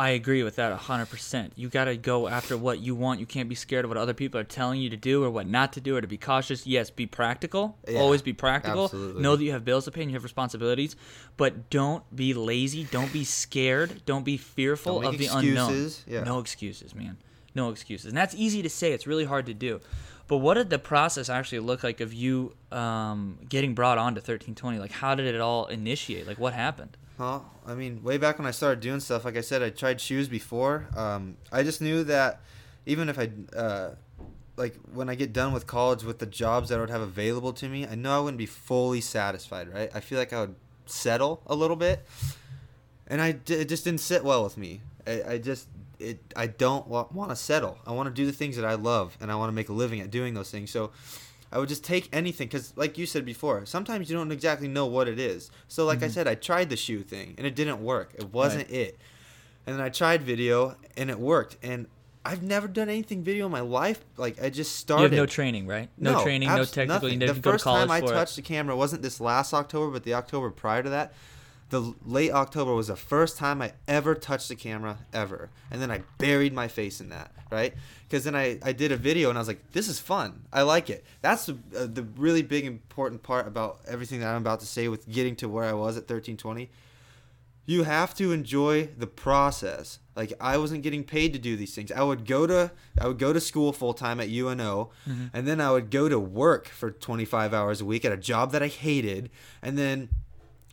[0.01, 1.51] I agree with that 100%.
[1.57, 3.19] You got to go after what you want.
[3.19, 5.45] You can't be scared of what other people are telling you to do or what
[5.45, 6.65] not to do or to be cautious.
[6.65, 7.77] Yes, be practical.
[7.85, 8.85] Yeah, Always be practical.
[8.85, 9.21] absolutely.
[9.21, 10.95] Know that you have bills to pay and you have responsibilities,
[11.35, 12.85] but don't be lazy.
[12.85, 14.05] Don't be scared.
[14.05, 15.91] Don't be fearful Don't of the unknown.
[16.07, 16.23] yeah.
[16.23, 17.17] No excuses, man.
[17.53, 18.05] No excuses.
[18.05, 18.93] And that's easy to say.
[18.93, 19.81] It's really hard to do.
[20.29, 24.19] But what did the process actually look like of you um, getting brought on to
[24.19, 24.79] 1320?
[24.79, 26.25] Like, how did it all initiate?
[26.25, 26.95] Like, what happened?
[27.19, 29.99] Well, I mean, way back when I started doing stuff, like I said, I tried
[29.99, 30.87] shoes before.
[30.95, 32.39] Um, I just knew that
[32.85, 33.95] even if I, uh,
[34.55, 37.51] like, when I get done with college with the jobs that I would have available
[37.53, 39.91] to me, I know I wouldn't be fully satisfied, right?
[39.93, 40.55] I feel like I would
[40.85, 42.05] settle a little bit,
[43.05, 44.81] and I it just didn't sit well with me.
[45.05, 45.67] I, I just
[45.99, 47.77] it I don't wa- want to settle.
[47.85, 49.73] I want to do the things that I love, and I want to make a
[49.73, 50.71] living at doing those things.
[50.71, 50.91] So.
[51.51, 54.85] I would just take anything because, like you said before, sometimes you don't exactly know
[54.85, 55.49] what it is.
[55.67, 56.11] So, like I Mhm.
[56.11, 58.11] said, I tried the shoe thing and it didn't work.
[58.15, 58.97] It wasn't it.
[59.65, 61.57] And then I tried video and it worked.
[61.63, 61.87] And
[62.25, 64.03] I've never done anything video in my life.
[64.17, 65.89] Like I just started You have no training, right?
[65.97, 66.95] No, training, no abs- technical.
[66.95, 67.13] nothing.
[67.13, 69.53] You didn't the go to first college time I touched the camera wasn't this last
[69.53, 71.13] October, but the October prior to that.
[71.69, 75.91] The late October was the first time I ever touched the camera ever, and then
[75.91, 77.73] I buried my face in that, right?
[78.07, 80.45] Because then I, I did a video and I was like, this is fun.
[80.51, 81.05] I like it.
[81.21, 84.87] That's the, uh, the really big important part about everything that I'm about to say
[84.87, 86.69] with getting to where I was at 1320
[87.69, 89.99] you have to enjoy the process.
[90.15, 91.91] Like I wasn't getting paid to do these things.
[91.91, 94.89] I would go to I would go to school full time at UNO,
[95.35, 98.53] and then I would go to work for 25 hours a week at a job
[98.53, 99.29] that I hated,
[99.61, 100.09] and then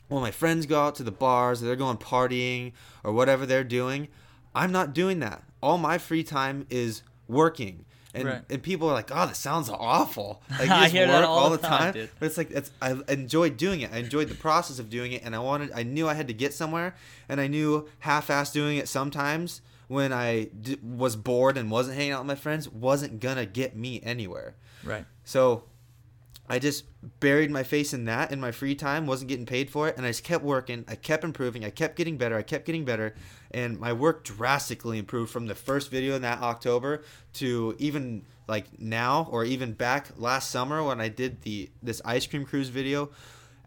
[0.08, 2.72] when my friends go out to the bars, they're going partying
[3.04, 4.08] or whatever they're doing,
[4.54, 5.42] I'm not doing that.
[5.62, 7.84] All my free time is working.
[8.14, 8.42] And, Right.
[8.48, 11.28] and people are like, "Oh, that sounds awful." Like you I just hear that work
[11.28, 12.08] all all the the time, time.
[12.18, 13.92] But it's like it's I enjoyed doing it.
[13.92, 15.70] I enjoyed the process of doing it, and I wanted.
[15.74, 16.94] I knew I had to get somewhere,
[17.28, 22.12] and I knew half-ass doing it sometimes when I d- was bored and wasn't hanging
[22.12, 24.54] out with my friends wasn't gonna get me anywhere.
[24.82, 25.04] right.
[25.24, 25.64] So
[26.48, 26.84] I just
[27.20, 30.06] buried my face in that in my free time, wasn't getting paid for it, and
[30.06, 30.84] I just kept working.
[30.88, 31.64] I kept improving.
[31.64, 32.36] I kept getting better.
[32.36, 33.14] I kept getting better,
[33.50, 37.02] and my work drastically improved from the first video in that October
[37.34, 42.26] to even like now or even back last summer when I did the this ice
[42.26, 43.10] cream cruise video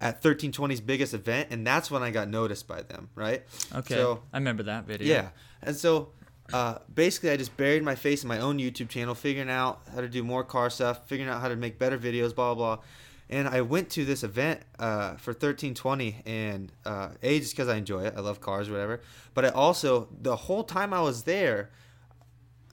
[0.02, 3.10] at 1320's biggest event, and that's when I got noticed by them.
[3.16, 3.44] Right?
[3.76, 3.96] Okay.
[3.96, 5.14] So I remember that video.
[5.14, 5.30] yeah.
[5.62, 6.14] And so
[6.54, 10.02] uh, basically, I just buried my face in my own YouTube channel, figuring out how
[10.02, 12.84] to do more car stuff, figuring out how to make better videos, blah, blah, blah.
[13.30, 17.76] And I went to this event uh, for 1320, and uh, A, just because I
[17.76, 18.16] enjoy it.
[18.18, 19.02] I love cars whatever.
[19.36, 21.70] But I also, the whole time I was there,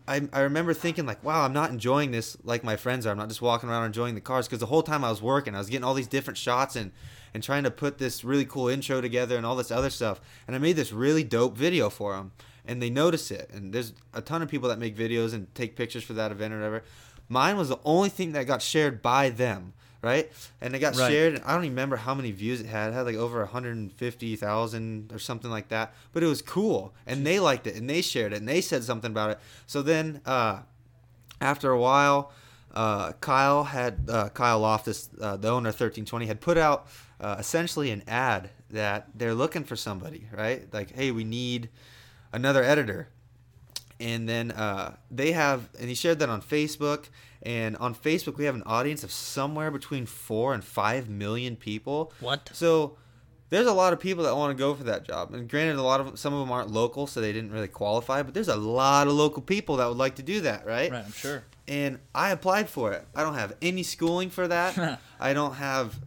[0.08, 3.10] I, I remember thinking like, wow, I'm not enjoying this like my friends are.
[3.10, 5.54] I'm not just walking around enjoying the cars because the whole time I was working,
[5.54, 6.92] I was getting all these different shots and
[7.34, 10.22] and trying to put this really cool intro together and all this other stuff.
[10.46, 12.32] And I made this really dope video for them,
[12.66, 13.50] and they notice it.
[13.52, 16.52] And there's a ton of people that make videos and take pictures for that event
[16.54, 16.82] or whatever.
[17.28, 20.30] Mine was the only thing that got shared by them, right?
[20.60, 21.10] And it got Right.
[21.10, 21.34] shared.
[21.34, 22.90] And I don't even remember how many views it had.
[22.90, 25.94] It had like over 150,000 or something like that.
[26.12, 28.84] But it was cool, and they liked it, and they shared it, and they said
[28.84, 29.38] something about it.
[29.66, 30.60] So then, uh,
[31.40, 32.32] after a while,
[32.74, 36.86] uh, Kyle had uh, Kyle Loftus, uh, the owner of 1320, had put out
[37.20, 40.72] uh, essentially an ad that they're looking for somebody, right?
[40.72, 41.68] Like, hey, we need
[42.36, 43.08] another editor.
[43.98, 47.06] And then uh, they have, and he shared that on Facebook.
[47.42, 52.12] And on Facebook, we have an audience of somewhere between four and five million people.
[52.20, 52.50] What?
[52.52, 52.98] So
[53.48, 55.32] there's a lot of people that want to go for that job.
[55.32, 58.22] And granted, a lot of some of them aren't local, so they didn't really qualify.
[58.22, 60.90] But there's a lot of local people that would like to do that, right?
[60.90, 61.04] Right.
[61.04, 61.44] I'm sure.
[61.68, 63.06] and I applied for it.
[63.14, 65.00] I don't have any schooling for that.
[65.20, 65.98] I don't have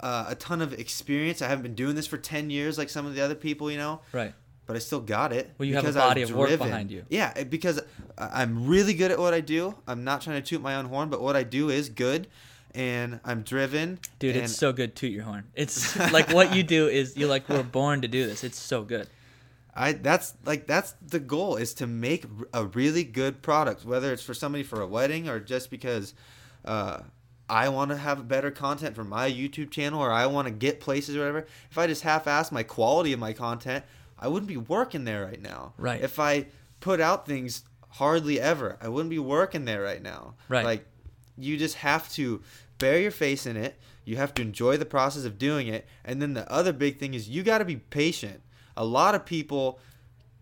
[0.00, 1.42] uh, a ton of experience.
[1.42, 3.78] I haven't been doing this for 10 years like some of the other people, you
[3.78, 4.32] know, Right.
[4.66, 5.50] But I still got it.
[5.58, 7.04] Well, you have a because I was body of work behind you.
[7.08, 7.80] Yeah, because
[8.16, 9.74] I'm really good at what I do.
[9.86, 12.28] I'm not trying to toot my own horn, but what I do is good.
[12.74, 14.00] And I'm driven.
[14.18, 14.96] Dude, it's so good.
[14.96, 15.44] Toot your horn.
[15.54, 18.42] It's like what you do is you like we're born to do this.
[18.42, 19.08] It's so good.
[19.76, 24.22] I that's like that's the goal is to make a really good product, whether it's
[24.22, 26.14] for somebody for a wedding or just because
[26.64, 27.00] uh,
[27.48, 30.80] I want to have better content for my YouTube channel or I want to get
[30.80, 31.46] places or whatever.
[31.70, 33.84] If I just half-ass my quality of my content,
[34.24, 35.74] I wouldn't be working there right now.
[35.76, 36.00] Right.
[36.00, 36.46] If I
[36.80, 40.36] put out things hardly ever, I wouldn't be working there right now.
[40.48, 40.64] Right.
[40.64, 40.86] Like
[41.36, 42.40] you just have to
[42.78, 43.78] bury your face in it.
[44.06, 45.86] You have to enjoy the process of doing it.
[46.06, 48.40] And then the other big thing is you got to be patient.
[48.78, 49.78] A lot of people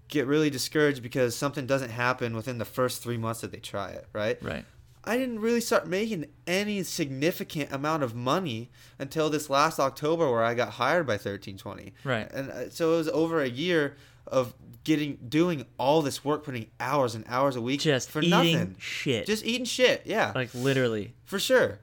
[0.06, 3.90] get really discouraged because something doesn't happen within the first three months that they try
[3.90, 4.40] it, right?
[4.44, 4.64] Right.
[5.04, 10.44] I didn't really start making any significant amount of money until this last October where
[10.44, 11.92] I got hired by 1320.
[12.04, 12.30] Right.
[12.32, 13.96] And uh, so it was over a year
[14.28, 18.30] of getting doing all this work, putting hours and hours a week Just for eating
[18.30, 18.76] nothing.
[18.78, 19.26] shit.
[19.26, 20.32] Just eating shit, yeah.
[20.34, 21.14] like literally.
[21.24, 21.80] For sure.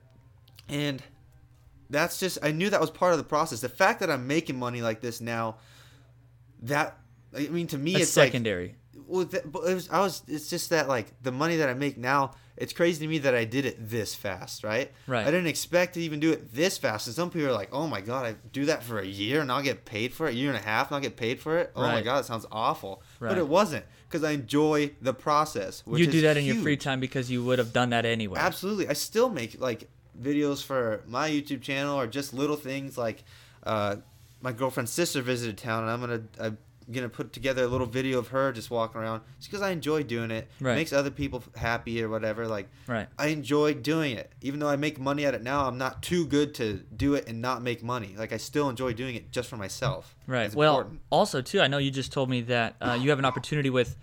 [0.70, 1.02] And
[1.90, 3.60] that's just I knew that was part of the process.
[3.60, 5.58] The fact that I'm making money like this now,
[6.64, 6.98] that
[7.36, 8.76] I mean to me That's it's like secondary.
[9.08, 10.24] well, th- but it was, I was.
[10.28, 12.32] It's just that like the money that I make now.
[12.60, 14.92] It's crazy to me that I did it this fast, right?
[15.08, 15.26] Right.
[15.26, 17.08] I didn't expect to even do it this fast.
[17.08, 19.50] And some people are like, "Oh my god, I do that for a year and
[19.50, 20.32] I'll get paid for it.
[20.32, 21.72] A year and a half and I'll get paid for it.
[21.76, 23.30] Oh my god, that sounds awful." Right.
[23.30, 25.86] But it wasn't because I enjoy the process.
[25.86, 28.40] Which you do that in your free time because you would have done that anyway.
[28.40, 28.90] Absolutely.
[28.90, 29.88] I still make like
[30.22, 33.24] videos for my YouTube channel or just little things like
[33.64, 33.98] uh,
[34.42, 36.58] my girlfriend's sister visited town and I'm gonna I'm
[36.92, 40.04] gonna put together a little video of her just walking around just because I enjoy
[40.04, 40.48] doing it.
[40.60, 40.76] Right.
[40.76, 42.48] Makes other people happy or whatever.
[42.48, 43.08] Like Right.
[43.18, 44.32] I enjoy doing it.
[44.42, 47.28] Even though I make money at it now, I'm not too good to do it
[47.28, 48.16] and not make money.
[48.18, 50.16] Like I still enjoy doing it just for myself.
[50.28, 50.46] Right.
[50.46, 51.02] It's well, important.
[51.10, 53.98] also too, I know you just told me that uh, you have an opportunity with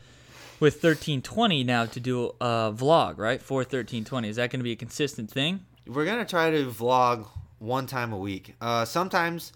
[0.59, 3.43] with 1320 now to do a vlog, right?
[3.43, 4.29] For 1320.
[4.29, 5.67] Is that going to be a consistent thing?
[5.87, 7.27] We're gonna try to vlog
[7.59, 8.55] one time a week.
[8.61, 9.53] Uh, sometimes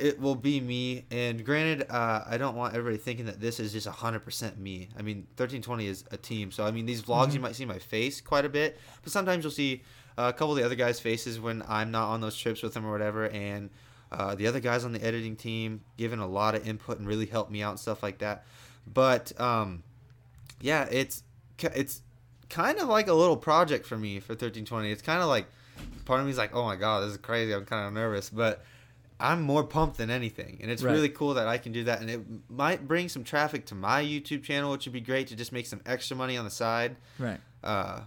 [0.00, 3.72] it will be me, and granted, uh, I don't want everybody thinking that this is
[3.72, 4.88] just hundred percent me.
[4.98, 7.78] I mean, 1320 is a team, so I mean, these vlogs you might see my
[7.78, 9.82] face quite a bit, but sometimes you'll see
[10.16, 12.86] a couple of the other guys' faces when I'm not on those trips with them
[12.86, 13.70] or whatever, and
[14.12, 17.26] uh, the other guys on the editing team giving a lot of input and really
[17.26, 18.44] help me out and stuff like that.
[18.92, 19.82] But um,
[20.60, 21.22] yeah, it's
[21.58, 22.02] it's
[22.48, 24.90] kind of like a little project for me for 1320.
[24.90, 25.46] It's kind of like
[26.04, 27.54] part of me is like, oh my god, this is crazy.
[27.54, 28.64] I'm kind of nervous, but
[29.20, 30.92] I'm more pumped than anything, and it's Right.
[30.92, 32.00] really cool that I can do that.
[32.00, 35.36] And it might bring some traffic to my YouTube channel, which would be great to
[35.36, 36.96] just make some extra money on the side.
[37.18, 37.40] Right.
[37.62, 38.02] Uh,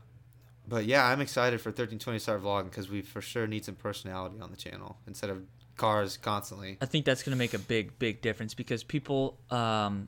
[0.67, 3.75] but yeah, I'm excited for 1320 to start vlogging because we for sure need some
[3.75, 5.43] personality on the channel instead of
[5.77, 6.77] cars constantly.
[6.81, 10.07] I think that's going to make a big, big difference because people, um,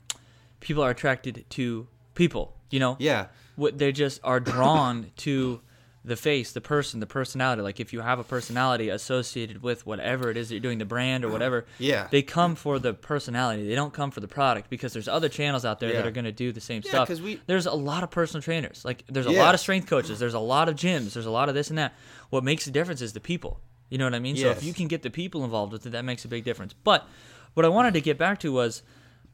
[0.60, 2.54] people are attracted to people.
[2.70, 5.60] You know, Yeah, what they just are drawn to
[6.06, 7.60] the face, the person, the personality.
[7.62, 10.84] Like if you have a personality associated with whatever it is that you're doing, the
[10.84, 12.06] brand or whatever, Yeah.
[12.10, 13.66] they come for the personality.
[13.66, 16.24] They don't come for the product because there's other channels out there that are going
[16.24, 17.20] to do the same Yeah, stuff.
[17.20, 18.84] we- there's a lot of personal trainers.
[18.84, 19.42] Like there's a Yeah.
[19.42, 20.18] lot of strength coaches.
[20.20, 21.14] There's a lot of gyms.
[21.14, 21.92] There's a lot of this and that.
[22.30, 23.60] What makes the difference is the people.
[23.90, 24.36] You know what I mean?
[24.36, 26.72] So if you can get the people involved with it, that makes a big difference.
[26.84, 27.06] But
[27.54, 28.82] what I wanted to get back to was,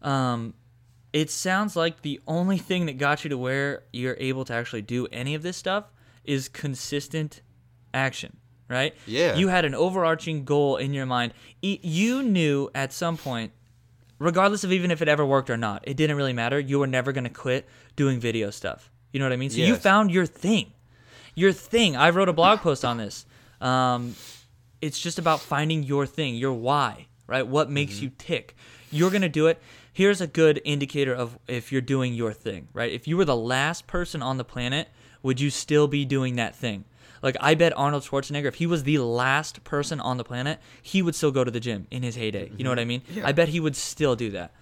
[0.01, 0.55] um,
[1.13, 4.81] it sounds like the only thing that got you to where you're able to actually
[4.83, 5.85] do any of this stuff
[6.25, 7.43] is consistent
[7.95, 8.37] action,
[8.69, 8.95] right?
[9.07, 9.37] Yeah.
[9.37, 11.33] You had an overarching goal in your mind.
[11.61, 13.53] You knew at some point,
[14.19, 16.59] regardless of even if it ever worked or not, it didn't really matter.
[16.59, 18.91] You were never going to quit doing video stuff.
[19.13, 19.51] You know what I mean?
[19.51, 20.73] So you found your thing.
[21.35, 21.97] Your thing.
[21.97, 23.27] I wrote a blog post on this.
[23.61, 24.15] Um,
[24.81, 27.47] it's just about finding your thing, your why, right?
[27.47, 28.05] What makes Mm-hmm.
[28.05, 28.57] you tick.
[28.91, 29.61] You're going to do it.
[29.93, 32.91] Here's a good indicator of if you're doing your thing, right?
[32.93, 34.89] If you were the last person on the planet,
[35.23, 36.85] would you still be doing that thing?
[37.23, 41.03] Like I bet Arnold Schwarzenegger, if he was the last person on the planet, he
[41.03, 42.51] would still go to the gym in his heyday.
[42.57, 43.03] You know what I mean?
[43.03, 43.19] Mm-hmm.
[43.19, 43.29] Yeah.
[43.29, 44.53] I bet he would still do that.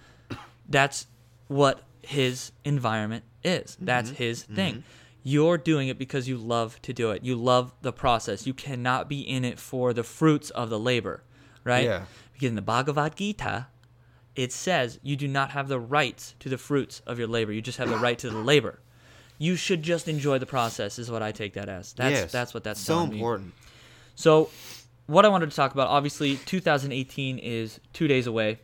[0.69, 1.07] That's
[1.47, 3.77] what his environment is.
[3.81, 4.23] That's Mm-hmm.
[4.23, 4.83] his thing.
[5.23, 7.23] You're doing it because you love to do it.
[7.23, 8.47] You love the process.
[8.47, 11.23] You cannot be in it for the fruits of the labor,
[11.63, 11.83] right?
[11.85, 12.03] Yeah.
[12.33, 13.67] Because in the Bhagavad Gita,
[14.35, 17.51] it says you do not have the rights to the fruits of your labor.
[17.51, 18.79] You just have the right to the labor.
[19.41, 21.93] You should just enjoy the process, is what I take that as.
[21.93, 22.31] That's yes.
[22.31, 23.15] that's what that's so telling me.
[23.15, 23.53] important.
[24.13, 24.51] So,
[25.07, 28.59] what I wanted to talk about, obviously, 2018 is two days away.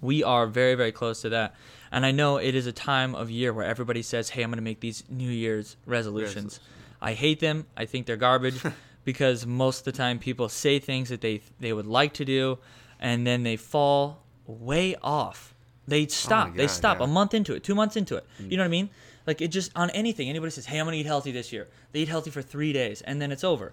[0.00, 1.54] We are very, very close to that.
[1.92, 4.58] And I know it is a time of year where everybody says, hey, I'm going
[4.58, 6.58] to make these New Year's resolutions.
[7.00, 7.66] I hate them.
[7.76, 8.60] I think they're garbage
[9.04, 12.58] because most of the time people say things that they, they would like to do
[12.98, 15.54] and then they fall way off.
[15.86, 16.54] They oh stop.
[16.54, 17.04] they God, stop yeah.
[17.04, 18.26] a month into it, two months into it.
[18.40, 18.90] You know what I mean?
[19.26, 20.28] Like it just on anything.
[20.28, 23.02] Anybody says, "Hey, I'm gonna eat healthy this year." They eat healthy for three days,
[23.02, 23.72] and then it's over.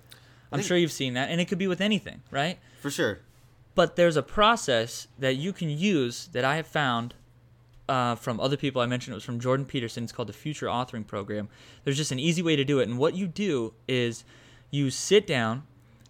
[0.52, 2.60] I'm sure you've seen that, and it could be with anything, right?
[2.80, 3.20] For sure.
[3.76, 7.16] But there's a process that you can use that I have found
[7.90, 8.82] uh, from other people.
[8.82, 10.04] I mentioned it was from Jordan Peterson.
[10.04, 11.50] It's called the Future Authoring Program.
[11.84, 14.24] There's just an easy way to do it, and what you do is
[14.70, 15.64] you sit down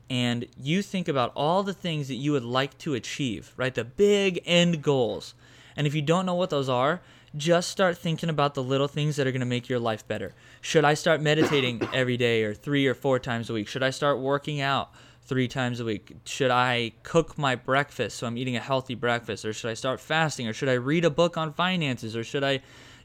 [0.10, 3.74] and you think about all the things that you would like to achieve, right?
[3.74, 5.34] The big end goals.
[5.76, 7.02] And if you don't know what those are,
[7.36, 10.34] just start thinking about the little things that are going to make your life better.
[10.62, 13.68] Should I start meditating every day or three or four times a week?
[13.68, 14.92] Should I start working out
[15.24, 16.16] three times a week?
[16.26, 19.46] Should I cook my breakfast so I'm eating a healthy breakfast?
[19.46, 20.48] Or should I start fasting?
[20.48, 22.16] Or should I read a book on finances?
[22.16, 22.62] Or should I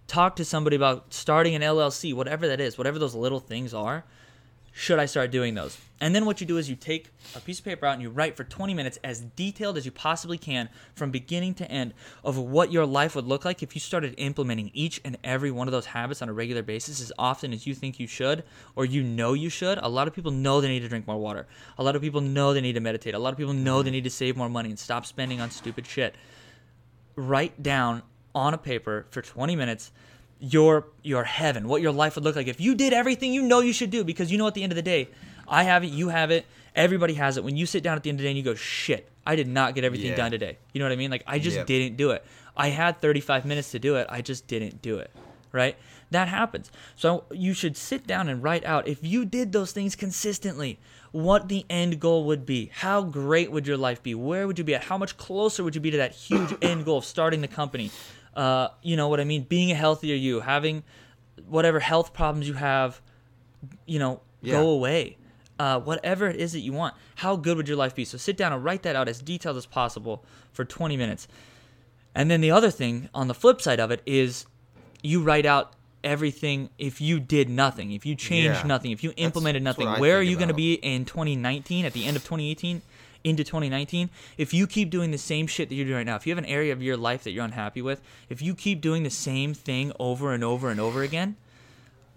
[0.06, 2.12] talk to somebody about starting an LLC?
[2.12, 4.04] Whatever that is, whatever those little things are,
[4.78, 5.76] should I start doing those?
[6.00, 8.10] And then what you do is you take a piece of paper out and you
[8.10, 12.38] write for 20 minutes as detailed as you possibly can from beginning to end of
[12.38, 15.72] what your life would look like if you started implementing each and every one of
[15.72, 18.44] those habits on a regular basis as often as you think you should
[18.76, 19.78] or you know you should.
[19.78, 21.48] A lot of people know they need to drink more water.
[21.76, 23.14] A lot of people know they need to meditate.
[23.14, 23.94] A lot of people know they mm-hmm.
[23.94, 26.14] need to save more money and stop spending on stupid shit
[27.16, 29.90] write down on a paper for 20 minutes
[30.40, 33.60] your your heaven, what your life would look like if you did everything you know
[33.60, 35.08] you should do because you know at the end of the day,
[35.48, 36.46] I have it, you have it,
[36.76, 37.44] everybody has it.
[37.44, 39.34] When you sit down at the end of the day and you go, "Shit, I
[39.36, 40.16] did not get everything Yeah.
[40.16, 41.10] done today." You know what I mean?
[41.10, 41.66] Like I just Yep.
[41.66, 42.24] didn't do it.
[42.56, 44.06] I had 35 minutes to do it.
[44.10, 45.10] I just didn't do it.
[45.50, 45.76] Right?
[46.10, 46.70] That happens.
[46.94, 50.78] So you should sit down and write out if you did those things consistently,
[51.10, 52.70] what the end goal would be.
[52.74, 54.14] How great would your life be?
[54.14, 54.84] Where would you be at?
[54.84, 57.90] How much closer would you be to that huge end goal of starting the company?
[58.38, 59.42] Uh, you know what I mean?
[59.42, 60.84] Being a healthier you, having
[61.48, 63.00] whatever health problems you have,
[63.84, 64.52] you know, Yeah.
[64.52, 65.16] go away.
[65.58, 68.04] Uh, whatever it is that you want, how good would your life be?
[68.04, 71.26] So sit down and write that out as detailed as possible for 20 minutes.
[72.14, 74.46] And then the other thing on the flip side of it is
[75.02, 75.72] you write out
[76.04, 78.68] everything if you did nothing, if you changed Yeah.
[78.68, 81.92] nothing, if you implemented that's nothing, where are you going to be in 2019 at
[81.92, 82.82] the end of 2018
[83.28, 86.26] into 2019 if you keep doing the same shit that you're doing right now if
[86.26, 89.02] you have an area of your life that you're unhappy with if you keep doing
[89.02, 91.36] the same thing over and over and over again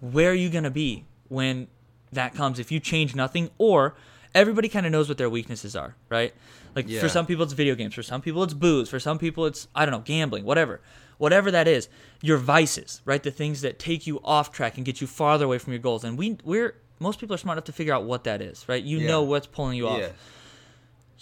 [0.00, 1.68] where are you going to be when
[2.12, 3.94] that comes if you change nothing or
[4.34, 6.34] everybody kind of knows what their weaknesses are right
[6.74, 7.00] like Yeah.
[7.00, 9.68] for some people it's video games for some people it's booze for some people it's
[9.74, 10.80] i don't know gambling whatever
[11.18, 11.88] whatever that is
[12.20, 15.58] your vices right the things that take you off track and get you farther away
[15.58, 18.24] from your goals and we we're most people are smart enough to figure out what
[18.24, 19.08] that is right you Yeah.
[19.08, 20.08] know what's pulling you off Yeah.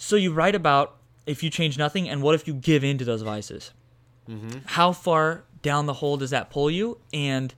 [0.03, 3.05] So you write about if you change nothing and what if you give in to
[3.05, 3.73] those vices?
[4.27, 4.61] Mm-hmm.
[4.65, 7.55] How far down the hole does that pull you and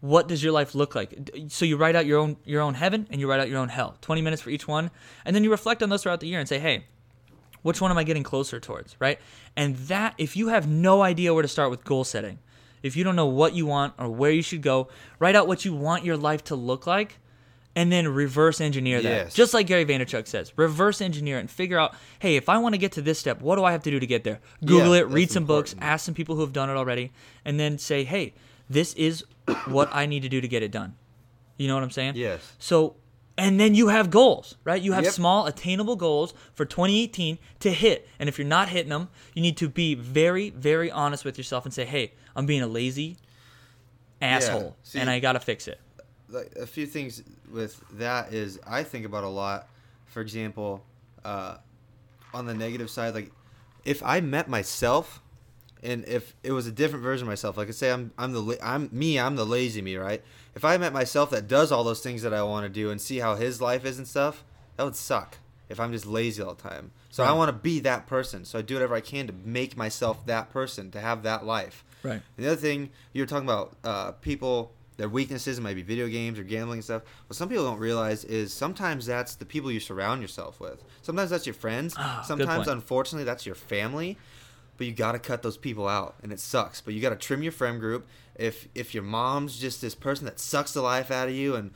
[0.00, 1.30] what does your life look like?
[1.48, 3.70] So you write out your own your own heaven and you write out your own
[3.70, 3.96] hell.
[4.02, 4.90] 20 minutes for each one
[5.24, 6.84] and then you reflect on those throughout the year and say, "Hey,
[7.62, 9.18] which one am I getting closer towards?" Right?
[9.56, 12.40] And that if you have no idea where to start with goal setting,
[12.82, 15.64] if you don't know what you want or where you should go, write out what
[15.64, 17.20] you want your life to look like
[17.76, 19.08] and then reverse engineer that.
[19.08, 19.34] Yes.
[19.34, 22.78] Just like Gary Vaynerchuk says, reverse engineer and figure out, hey, if I want to
[22.78, 24.40] get to this step, what do I have to do to get there?
[24.64, 27.12] Google Yeah, it, read some books, ask some people who have done it already,
[27.44, 28.32] and then say, hey,
[28.68, 29.24] this is
[29.66, 30.96] what I need to do to get it done.
[31.58, 32.14] You know what I'm saying?
[32.16, 32.52] Yes.
[32.58, 32.96] So,
[33.38, 34.80] and then you have goals, right?
[34.80, 35.12] You have Yep.
[35.12, 38.08] small, attainable goals for 2018 to hit.
[38.18, 41.66] And if you're not hitting them, you need to be very, very honest with yourself
[41.66, 43.18] and say, hey, I'm being a lazy
[44.22, 45.78] asshole See- and I got to fix it.
[46.28, 49.68] Like a few things with that is I think about a lot.
[50.06, 50.84] For example,
[51.24, 51.56] uh,
[52.32, 53.32] on the negative side, like
[53.84, 55.22] if I met myself,
[55.82, 58.58] and if it was a different version of myself, like I say, I'm I'm the
[58.62, 60.22] I'm me, I'm the lazy me, right?
[60.54, 63.00] If I met myself that does all those things that I want to do and
[63.00, 64.44] see how his life is and stuff,
[64.76, 65.38] that would suck.
[65.68, 68.44] If I'm just lazy all the time, so I want to be that person.
[68.44, 71.84] So I do whatever I can to make myself that person to have that life.
[72.04, 72.22] Right.
[72.36, 76.08] And the other thing you were talking about, uh, people their weaknesses might be video
[76.08, 77.02] games or gambling and stuff.
[77.26, 80.82] What some people don't realize is sometimes that's the people you surround yourself with.
[81.02, 81.94] Sometimes that's your friends.
[81.96, 84.16] Ah, good sometimes, unfortunately, that's your family.
[84.78, 86.82] But you got to cut those people out, and it sucks.
[86.82, 88.06] But you got to trim your friend group.
[88.34, 91.70] If if your mom's just this person that sucks the life out of you and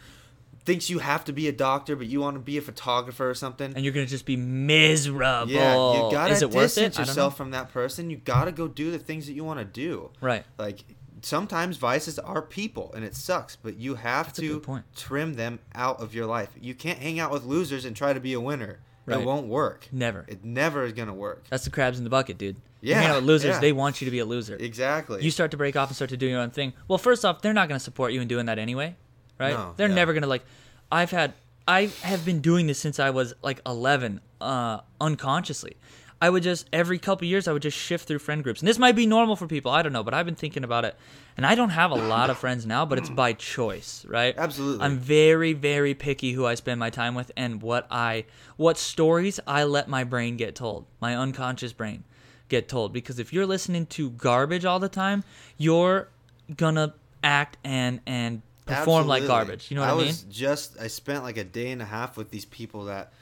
[0.67, 3.35] thinks you have to be a doctor, but you want to be a photographer or
[3.35, 5.51] something, And you're going to just be miserable.
[5.51, 7.01] yeah, you gotta Is it worth distance it?
[7.01, 8.11] I don't yourself from that person.
[8.11, 10.11] You gotta go do the things that you want to do.
[10.21, 10.45] Right.
[10.59, 10.85] Like
[11.23, 16.01] sometimes vices are people, and it sucks, but you have That's to trim them out
[16.01, 16.51] of your life.
[16.61, 18.81] You can't hang out with losers and try to be a winner.
[19.07, 19.21] Right.
[19.21, 19.89] It won't work.
[19.91, 20.25] Never.
[20.29, 21.45] It never is gonna work.
[21.49, 22.57] That's the crabs in the bucket, dude.
[22.81, 23.61] You Yeah, hang out with losers, yeah.
[23.61, 24.57] they want you to be a loser.
[24.57, 25.23] Exactly.
[25.23, 26.73] You start to break off and start to do your own thing.
[26.89, 28.97] Well, first off, they're not going to support you in doing that anyway,
[29.39, 29.55] right?
[29.55, 29.95] No, they're yeah.
[29.95, 30.45] never going to like.
[30.93, 31.35] I've had,
[31.69, 35.77] I have been doing this since I was like 11, uh, unconsciously.
[36.21, 38.79] I would just every couple years I would just shift through friend groups, and this
[38.79, 39.71] might be normal for people.
[39.71, 40.97] I don't know, but I've been thinking about it,
[41.37, 44.35] and I don't have a lot of friends now, but it's by choice, right?
[44.37, 44.85] Absolutely.
[44.85, 49.41] I'm very, very picky who I spend my time with and what I, what stories
[49.47, 52.05] I let my brain get told, my unconscious brain
[52.49, 52.93] get told.
[52.93, 55.25] Because if you're listening to garbage all the time,
[55.57, 56.09] you're
[56.57, 59.71] gonna act and and perform like garbage.
[59.71, 60.07] You know what I, mean?
[60.09, 63.13] was just I spent like a day and a half with these people that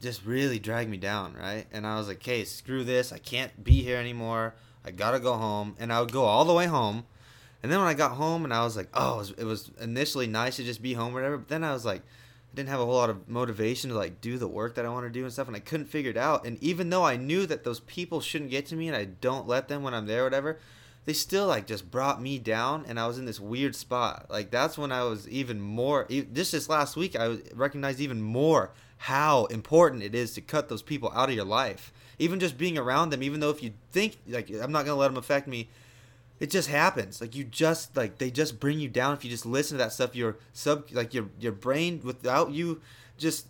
[0.00, 1.66] just really dragged me down, right?
[1.72, 3.12] And I was like, "Okay, screw this.
[3.12, 4.54] I can't be here anymore.
[4.84, 7.04] I gotta go home." And I would go all the way home.
[7.62, 9.70] And then when I got home, and I was like, "Oh, it was, it was
[9.80, 12.70] initially nice to just be home, or whatever." But then I was like, I didn't
[12.70, 15.10] have a whole lot of motivation to like do the work that I want to
[15.10, 16.46] do and stuff, and I couldn't figure it out.
[16.46, 19.46] And even though I knew that those people shouldn't get to me, and I don't
[19.46, 20.58] let them when I'm there, or whatever,
[21.04, 24.26] they still like just brought me down, and I was in this weird spot.
[24.30, 26.08] Like that's when I was even more.
[26.32, 28.70] Just last week, I recognized even more
[29.04, 31.90] how important it is to cut those people out of your life.
[32.18, 35.08] Even just being around them, even though if you think like I'm not gonna let
[35.08, 35.70] them affect me,
[36.38, 37.18] it just happens.
[37.20, 39.14] Like you just like they just bring you down.
[39.14, 42.82] If you just listen to that stuff your sub like your your brain without you
[43.16, 43.46] just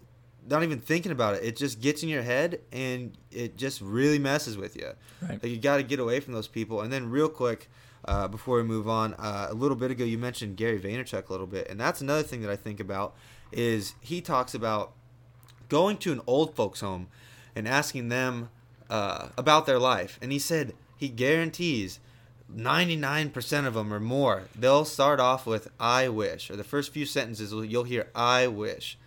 [0.48, 1.42] not even thinking about it.
[1.42, 5.32] It just gets in your head and it just really messes with you Right.
[5.42, 6.80] like you got to get away from those people.
[6.80, 7.68] And then real quick
[8.04, 11.32] uh, before we move on uh, a little bit ago you mentioned gary vaynerchuk a
[11.32, 11.68] little bit.
[11.68, 13.16] And that's another thing that i think about
[13.52, 14.92] is he talks about
[15.70, 17.06] going to an old folks home
[17.56, 18.50] and asking them
[18.90, 20.18] uh, about their life.
[20.20, 21.98] And he said he guarantees
[22.54, 26.50] 99% of them or more they'll start off with i wish.
[26.50, 28.98] Or the first few sentences you'll hear i wish.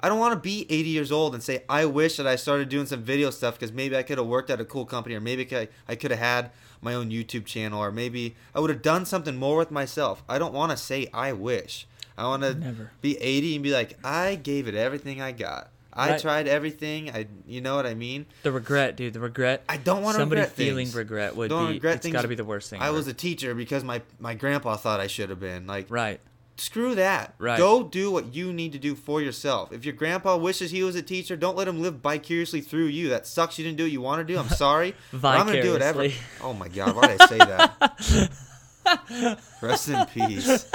[0.00, 2.68] I don't want to be 80 years old and say i wish that i started
[2.68, 5.20] doing some video stuff because maybe i could have worked at a cool company or
[5.20, 6.50] maybe I- i could have had
[6.80, 10.22] my own youtube channel or maybe i would have done something more with myself.
[10.28, 11.86] I don't want to say i wish.
[12.16, 12.90] I want to Never.
[13.00, 16.20] be 80 and be like i gave it everything i got I Right.
[16.20, 17.10] tried everything.
[17.10, 18.26] I, you know what I mean.
[18.42, 19.12] The regret, dude.
[19.12, 19.62] The regret.
[19.68, 20.96] I don't want to Somebody regret feeling things.
[20.96, 21.74] regret would Don't be.
[21.74, 22.80] regret it's got to be the worst thing.
[22.80, 22.96] I ever.
[22.96, 25.66] was a teacher because my my grandpa thought I should have been.
[25.66, 26.20] Like, right.
[26.56, 27.34] screw that.
[27.38, 27.58] Right.
[27.58, 29.72] Go do what you need to do for yourself.
[29.72, 33.08] If your grandpa wishes he was a teacher, don't let him live vicariously through you.
[33.10, 33.58] That sucks.
[33.58, 34.38] You didn't do what you want to do.
[34.38, 34.94] I'm sorry.
[35.12, 36.02] I'm gonna do whatever.
[36.02, 36.26] Vicariously.
[36.42, 39.38] Oh my god, why did I say that?
[39.62, 40.66] Rest in peace.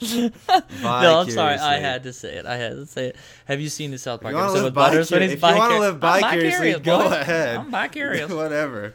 [0.82, 1.54] No, I'm sorry.
[1.56, 2.46] I had to say it.
[2.46, 3.16] I had to say it.
[3.46, 5.38] Have you seen the South Park you want to episode with Butters when he's if
[5.42, 7.14] you want to vicar- live I'm vicariously, go boy.
[7.16, 7.56] ahead.
[7.58, 8.30] I'm vicarious.
[8.30, 8.94] Whatever.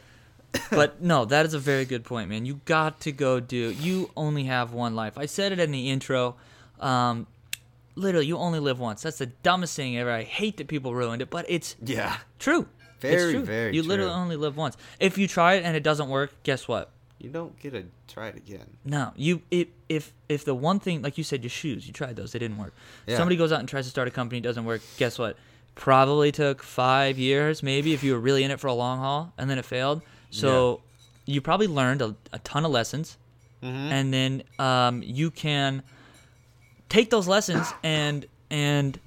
[0.70, 2.44] but no, that is a very good point, man.
[2.46, 3.70] You got to go do.
[3.72, 5.18] You only have one life.
[5.18, 6.36] I said it in the intro.
[6.80, 7.26] Um,
[7.94, 9.02] literally, you only live once.
[9.02, 10.10] That's the dumbest thing ever.
[10.10, 12.16] I hate that people ruined it, but it's Yeah.
[12.38, 12.66] true.
[12.80, 13.44] it's Very, true.
[13.44, 14.76] very You literally only live once.
[15.00, 16.90] If you try it and it doesn't work, guess what?
[17.22, 18.66] You don't get to try it again.
[18.84, 22.16] No, you if if if the one thing like you said, your shoes, you tried
[22.16, 22.74] those, they didn't work.
[23.06, 23.16] Yeah.
[23.16, 24.82] Somebody goes out and tries to start a company, it doesn't work.
[24.98, 25.36] Guess what?
[25.76, 29.32] Probably took five years, maybe if you were really in it for a long haul,
[29.38, 30.02] and then it failed.
[30.30, 30.80] So
[31.24, 33.16] you probably learned a, a ton of lessons,
[33.62, 33.92] Mm-hmm.
[33.92, 35.84] and then um, you can
[36.88, 38.98] take those lessons and and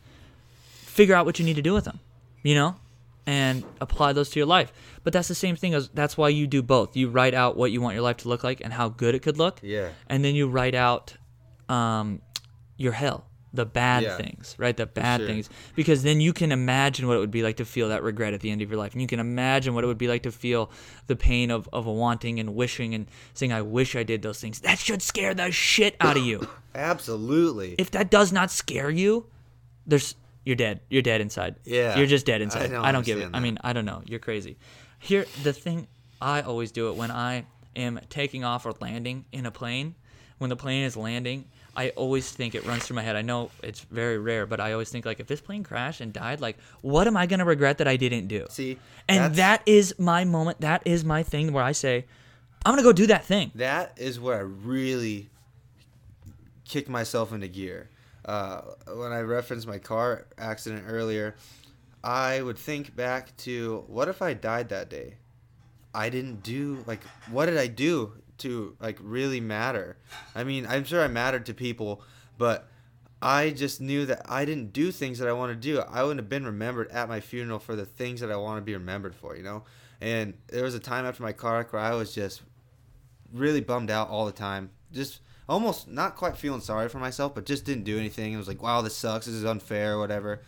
[0.64, 2.00] figure out what you need to do with them,
[2.42, 2.78] you know,
[3.26, 4.72] and apply those to your life.
[5.06, 6.98] But that's the same thing as that's why you do both.
[6.98, 9.22] You write out what you want your life to look like and how good it
[9.22, 9.90] could look, Yeah.
[10.10, 11.16] and then you write out
[11.70, 12.22] um,
[12.78, 14.18] your hell, the bad Yeah.
[14.18, 14.76] things, right?
[14.76, 15.28] The bad sure.
[15.28, 18.34] things, because then you can imagine what it would be like to feel that regret
[18.34, 20.24] at the end of your life, and you can imagine what it would be like
[20.24, 20.70] to feel
[21.08, 24.60] the pain of of wanting and wishing and saying, "I wish I did those things."
[24.62, 26.48] That should scare the shit out of you.
[26.76, 27.76] Absolutely.
[27.78, 29.28] if that does not scare you,
[29.86, 30.82] there's you're dead.
[30.90, 31.56] You're dead inside.
[31.64, 31.98] Yeah.
[31.98, 32.68] You're just dead I inside.
[32.72, 33.26] don't I don't, give it.
[33.26, 34.02] understand I mean, I don't know.
[34.06, 34.58] You're crazy.
[35.00, 35.88] Here, the thing
[36.22, 39.96] I always do it when I am taking off or landing in a plane.
[40.38, 41.46] When the plane is landing,
[41.78, 43.16] I always think it runs through my head.
[43.16, 46.12] I know it's very rare, but I always think like, if this plane crashed and
[46.12, 48.46] died, like, what am I gonna regret that I didn't do?
[48.50, 48.78] See,
[49.08, 50.62] and that's- my moment.
[50.62, 52.06] That is my thing where I say,
[52.66, 53.52] I'm gonna go do that thing.
[53.56, 55.30] that is where I really
[56.68, 57.90] kicked myself into gear.
[58.26, 58.62] Uh,
[58.96, 61.36] when I referenced my car accident earlier,
[62.06, 65.16] I would think back to what if I died that day?
[65.94, 69.98] I didn't do like what did I do to like really matter?
[70.36, 72.04] I mean, I'm sure I mattered to people,
[72.38, 72.68] but
[73.22, 75.80] I just knew that I didn't do things that I want to do.
[75.80, 78.62] I wouldn't have been remembered at my funeral for the things that I want to
[78.62, 79.64] be remembered for, you know?
[80.00, 82.44] And there was a time after my car wreck where I was just
[83.34, 84.70] really bummed out all the time.
[84.92, 88.34] Just almost not quite feeling sorry for myself, but just didn't do anything.
[88.34, 89.26] It was like, wow, this sucks.
[89.26, 90.42] This is unfair, whatever.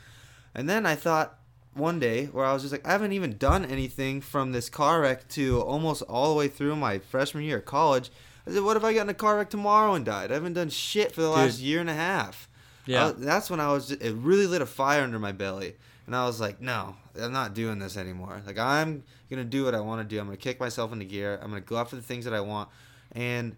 [0.53, 1.39] And then I thought
[1.77, 5.01] one day where I was just like, I haven't even done anything from this car
[5.01, 8.11] wreck to almost all the way through my freshman year of college.
[8.45, 10.31] I said, what if I got in a car wreck tomorrow and died?
[10.31, 12.49] I haven't done shit for the last year and a half.
[12.85, 13.07] Yeah.
[13.07, 13.91] I- that's when I was.
[13.91, 15.75] It really lit a fire under my belly,
[16.05, 18.41] and I was like, "No, I'm not doing this anymore.
[18.47, 20.19] Like, I'm gonna do what I want to do.
[20.21, 21.37] I'm gonna kick myself into gear.
[21.41, 22.69] I'm gonna go after the things that I want."
[23.11, 23.57] And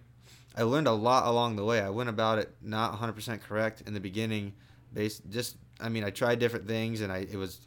[0.55, 1.79] I learned a lot along the way.
[1.79, 4.53] I went about it not 100% correct in the beginning.
[4.91, 7.59] Based, just, I mean, I tried different things, and I it was.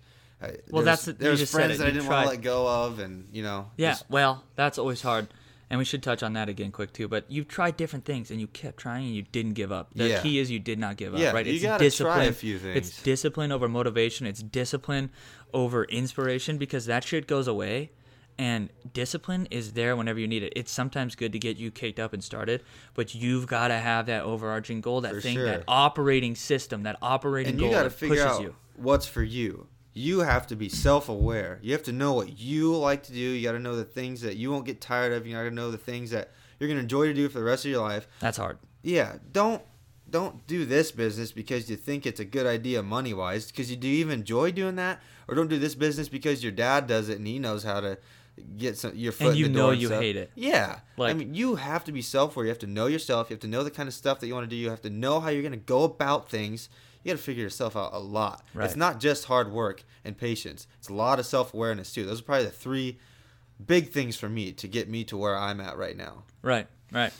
[0.42, 2.24] I, Well, that's was, the- there you was just said friends that I didn't want
[2.24, 3.70] to let go of, and you know.
[3.76, 5.28] Yeah, just- well, that's always hard.
[5.70, 7.08] And we should touch on that again quick too.
[7.08, 9.88] But you've tried different things and you kept trying and you didn't give up.
[9.94, 10.20] The Yeah.
[10.20, 11.46] key is you did not give up, Yeah, right?
[11.46, 12.76] you it's gotta try a few things.
[12.76, 14.26] It's discipline over motivation.
[14.26, 15.08] It's discipline
[15.54, 17.90] over inspiration because that shit goes away.
[18.38, 20.52] And discipline is there whenever you need it.
[20.56, 22.62] It's sometimes good to get you kicked up and started,
[22.92, 25.46] but you've got to have that overarching goal, that For thing, sure.
[25.46, 28.54] that operating system, that operating and goal you got to that figure pushes out you.
[28.76, 29.68] what's for you.
[29.94, 31.58] You have to be self-aware.
[31.62, 33.18] You have to know what you like to do.
[33.18, 35.26] You got to know the things that you won't get tired of.
[35.26, 36.30] You got to know the things that
[36.62, 38.06] you're gonna enjoy to do for the rest of your life.
[38.20, 38.56] That's hard.
[38.82, 39.62] Yeah, don't
[40.08, 43.50] don't do this business because you think it's a good idea money wise.
[43.50, 46.52] Because you do you even enjoy doing that, or don't do this business because your
[46.52, 47.98] dad does it and he knows how to
[48.56, 49.30] get some your foot.
[49.30, 50.30] And you in the know door you hate it.
[50.36, 52.46] Yeah, I mean, you have to be self-aware.
[52.46, 53.28] You have to know yourself.
[53.28, 54.54] You have to know the kind of stuff that you want to do.
[54.54, 56.68] You have to know how you're gonna go about things.
[57.02, 58.44] You got to figure yourself out a lot.
[58.54, 58.64] Right.
[58.64, 60.66] It's not just hard work and patience.
[60.78, 62.04] It's a lot of self-awareness too.
[62.06, 62.98] Those are probably the three
[63.64, 66.24] big things for me to get me to where I'm at right now.
[66.42, 67.12] Right, right.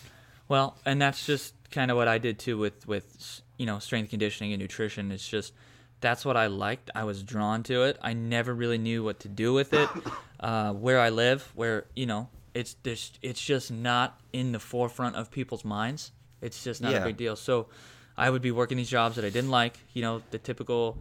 [0.49, 4.11] Well, and that's just kind of what I did too with with you know strength
[4.11, 5.11] conditioning and nutrition.
[5.13, 5.53] It's just
[6.01, 6.91] that's what I liked.
[6.95, 7.97] I was drawn to it.
[8.03, 9.89] I never really knew what to do with it.
[10.43, 15.15] Uh, where I live, where you know it's there's, it's just not in the forefront
[15.15, 16.11] of people's minds.
[16.41, 16.99] It's just not Yeah.
[17.03, 17.37] a big deal.
[17.37, 17.69] So
[18.17, 19.79] I would be working these jobs that I didn't like.
[19.93, 20.99] You know, the typical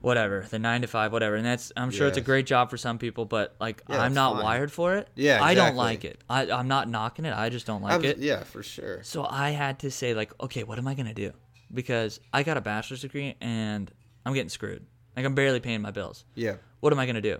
[0.00, 1.34] whatever, the nine to five, whatever.
[1.36, 4.14] And that's I'm sure it's a great job for some people, but like Yeah, I'm
[4.14, 4.44] not fine.
[4.44, 5.08] wired for it.
[5.16, 6.20] Yeah, I don't like it.
[6.30, 7.34] I, I'm not knocking it.
[7.36, 8.18] I just don't like Abs- it.
[8.18, 9.02] Yeah, for sure.
[9.02, 11.32] So I had to say like, okay, what am I gonna do?
[11.72, 13.90] Because I got a bachelor's degree and
[14.24, 14.86] I'm getting screwed.
[15.16, 16.24] Like I'm barely paying my bills.
[16.34, 16.56] Yeah.
[16.80, 17.38] What am I gonna do?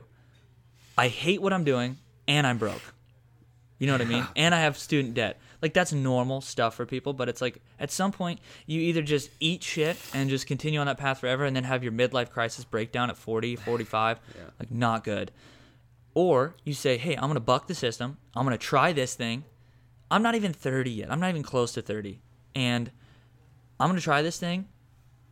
[0.97, 1.97] I hate what I'm doing,
[2.27, 2.83] and I'm broke.
[3.79, 4.27] You know what I mean?
[4.35, 5.39] And I have student debt.
[5.63, 9.31] Like that's normal stuff for people, but it's like at some point you either just
[9.41, 12.65] eat shit and just continue on that path forever and then have your midlife crisis
[12.65, 14.21] breakdown at 40, 45.
[14.35, 14.43] Yeah.
[14.59, 15.31] Like not good.
[16.15, 18.19] Or you say, "Hey, I'm going to buck the system.
[18.35, 19.45] I'm going to try this thing.
[20.11, 21.13] I'm not even 30 yet.
[21.13, 22.21] I'm not even close to 30.
[22.55, 22.91] And
[23.79, 24.67] I'm going to try this thing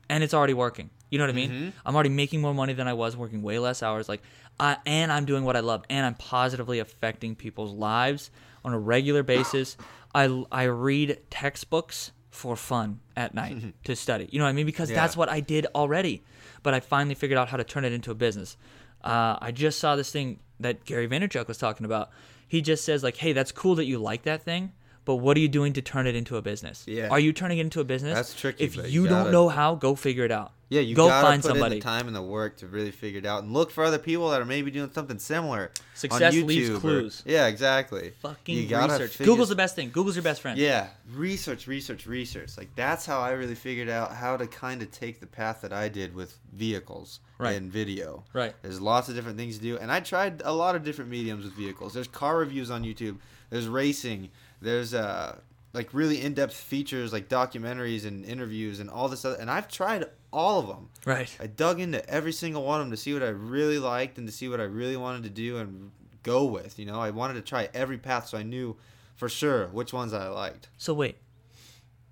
[0.08, 0.90] and it's already working.
[1.10, 1.50] You know what I mean?
[1.50, 1.68] Mm-hmm.
[1.84, 4.08] I'm already making more money than I was working way less hours.
[4.08, 4.22] Like,
[4.58, 8.30] I, and I'm doing what I love, and I'm positively affecting people's lives
[8.64, 9.76] on a regular basis.
[10.14, 14.28] I I read textbooks for fun at night to study.
[14.32, 14.66] You know what I mean?
[14.66, 14.96] Because Yeah.
[14.96, 16.22] that's what I did already.
[16.62, 18.56] But I finally figured out how to turn it into a business.
[19.04, 22.10] Uh, I just saw this thing that Gary Vaynerchuk was talking about.
[22.48, 24.72] He just says like, "Hey, that's cool that you like that thing."
[25.06, 26.84] But what are you doing to turn it into a business?
[26.86, 27.08] Yeah.
[27.08, 28.14] Are you turning it into a business?
[28.14, 30.52] That's tricky, If you, you don't know how, go figure it out.
[30.68, 31.76] Yeah, you go gotta find put somebody.
[31.76, 33.98] in the time and the work to really figure it out, and look for other
[33.98, 35.70] people that are maybe doing something similar.
[35.94, 37.22] Success on leaves YouTube or- clues.
[37.24, 38.14] yeah, exactly.
[38.20, 39.12] Fucking You gotta research.
[39.12, 39.90] figure- Google's the best thing.
[39.90, 40.58] Google's your best friend.
[40.58, 42.58] Yeah, research, research, research.
[42.58, 45.72] Like that's how I really figured out how to kind of take the path that
[45.72, 47.54] I did with vehicles Right.
[47.54, 48.24] and video.
[48.32, 48.52] Right.
[48.62, 51.44] There's lots of different things to do, and I tried a lot of different mediums
[51.44, 51.94] with vehicles.
[51.94, 53.18] There's car reviews on YouTube.
[53.50, 54.30] There's racing.
[54.60, 55.38] There's uh
[55.72, 59.36] like really in-depth features like documentaries and interviews and all this other.
[59.36, 60.88] And I've tried all of them.
[61.04, 61.34] Right.
[61.38, 64.26] I dug into every single one of them to see what I really liked and
[64.26, 65.90] to see what I really wanted to do and
[66.22, 66.78] go with.
[66.78, 68.76] You know, I wanted to try every path so I knew
[69.16, 70.68] for sure which ones I liked.
[70.78, 71.18] So wait,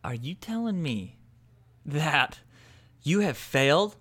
[0.03, 1.16] are you telling me
[1.86, 2.40] that
[3.03, 3.97] you have failed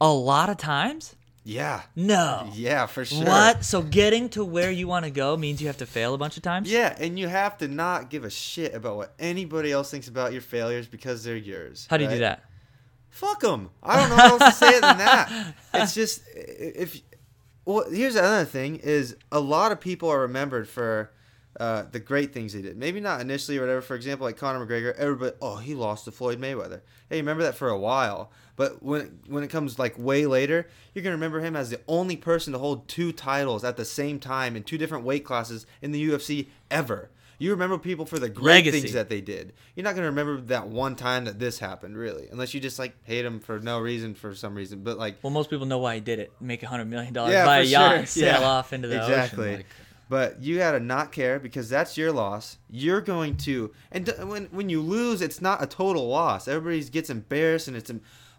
[0.00, 1.16] a lot of times?
[1.44, 1.82] Yeah.
[1.96, 2.50] No.
[2.54, 3.24] Yeah, for sure.
[3.24, 3.64] What?
[3.64, 6.36] So getting to where you want to go means you have to fail a bunch
[6.36, 6.70] of times?
[6.70, 10.32] Yeah, and you have to not give a shit about what anybody else thinks about
[10.32, 11.86] your failures because they're yours.
[11.90, 12.44] How do you do that?
[13.10, 13.70] Fuck them.
[13.82, 15.54] I don't know how else to say it than that.
[15.74, 17.00] It's just if.
[17.64, 21.12] Well, here's another thing: is a lot of people are remembered for
[21.62, 22.76] uh, the great things he did.
[22.76, 23.80] Maybe not initially or whatever.
[23.82, 26.80] For example, like Conor McGregor, everybody, oh, he lost to Floyd Mayweather.
[27.08, 28.30] Hey, remember that for a while.
[28.56, 32.16] But when when it comes like way later, you're gonna remember him as the only
[32.16, 35.92] person to hold two titles at the same time in two different weight classes in
[35.92, 37.10] the UFC ever.
[37.38, 38.80] You remember people for the great Legacy.
[38.82, 39.52] things that they did.
[39.74, 42.94] You're not gonna remember that one time that this happened, really, unless you just like
[43.04, 44.82] hate him for no reason for some reason.
[44.84, 46.30] But like, Well, most people know why he did it.
[46.40, 47.98] Make a hundred million dollars, yeah, buy a yacht, sure.
[47.98, 49.44] and sail Yeah, off into the exactly.
[49.44, 49.56] ocean.
[49.56, 49.66] Like,
[50.12, 52.58] But you gotta not care because that's your loss.
[52.68, 56.46] You're going to, and when when you lose, it's not a total loss.
[56.46, 57.90] Everybody gets embarrassed, and it's,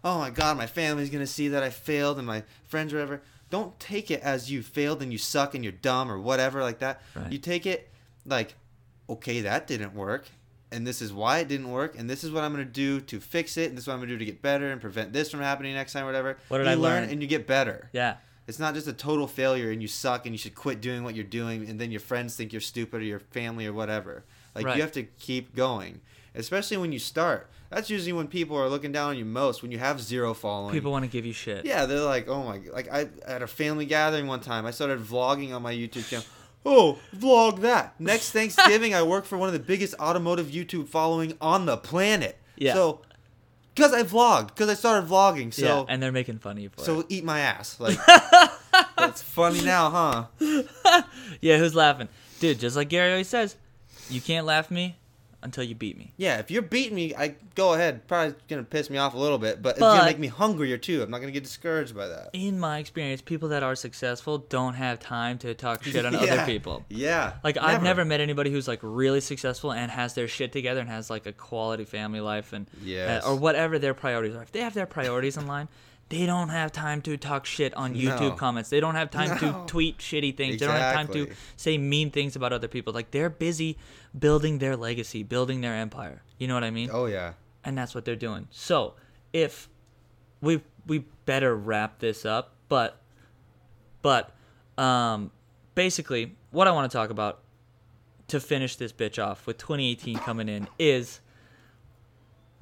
[0.04, 3.22] oh my god, my family's gonna see that I failed, and my friends or whatever.
[3.50, 6.78] Don't take it as you failed and you suck and you're dumb or whatever like
[6.78, 7.02] that.
[7.16, 7.32] Right.
[7.32, 7.90] You take it
[8.24, 8.54] like,
[9.10, 10.28] okay, that didn't work,
[10.70, 13.18] and this is why it didn't work, and this is what I'm gonna do to
[13.18, 15.28] fix it, and this is what I'm gonna do to get better and prevent this
[15.28, 16.38] from happening next time, or whatever.
[16.46, 17.10] What did you I learn learn?
[17.10, 17.90] and you get better.
[17.92, 18.18] yeah.
[18.46, 21.14] It's not just a total failure and you suck and you should quit doing what
[21.14, 24.24] you're doing and then your friends think you're stupid or your family or whatever.
[24.54, 24.76] Like Right.
[24.76, 26.00] you have to keep going.
[26.34, 27.48] Especially when you start.
[27.70, 30.72] That's usually when people are looking down on you most when you have zero following.
[30.74, 31.64] People want to give you shit.
[31.64, 35.00] Yeah, they're like, "Oh my like I at a family gathering one time, I started
[35.00, 36.24] vlogging on my YouTube channel.
[36.66, 37.98] Oh, vlog that.
[38.00, 42.38] Next Thanksgiving, I work for one of the biggest automotive YouTube following on the planet.
[42.56, 42.74] Yeah.
[42.74, 43.00] So,
[43.74, 46.68] because I vlogged, because I started vlogging, so yeah, and they're making fun of you
[46.70, 47.06] for so it.
[47.08, 47.78] eat my ass.
[47.80, 47.98] Like
[48.96, 49.90] that's funny now,
[50.40, 51.02] huh?
[51.40, 52.08] Yeah, who's laughing?
[52.40, 53.56] Dude, just like Gary always says,
[54.08, 54.96] you can't laugh me
[55.44, 56.12] until you beat me.
[56.16, 58.06] Yeah, if you're beating me, I go ahead.
[58.08, 61.02] Probably gonna piss me off a little bit, but, it's gonna make me hungrier too.
[61.02, 62.30] I'm not gonna get discouraged by that.
[62.32, 66.44] In my experience, people that are successful don't have time to talk shit on other
[66.46, 66.84] people.
[66.88, 67.34] Yeah.
[67.44, 70.88] Like I've never met anybody who's like really successful and has their shit together and
[70.88, 73.24] has like a quality family life and Yes.
[73.24, 74.42] uh, or whatever their priorities are.
[74.42, 75.68] If they have their priorities in line,
[76.10, 78.30] they don't have time to talk shit on YouTube No.
[78.32, 78.68] comments.
[78.70, 79.36] They don't have time No.
[79.38, 80.60] to tweet shitty things.
[80.60, 82.92] They don't have time to say mean things about other people.
[82.92, 83.78] Like they're busy
[84.16, 86.22] building their legacy, building their empire.
[86.38, 86.90] You know what I mean?
[86.92, 87.32] Oh yeah.
[87.64, 88.46] and that's what they're doing.
[88.50, 88.94] So,
[89.32, 89.68] if
[90.42, 93.00] we we better wrap this up, but
[94.02, 94.32] but
[94.76, 95.30] um
[95.74, 97.40] basically what I want to talk about
[98.28, 101.20] to finish this bitch off with 2018 coming in is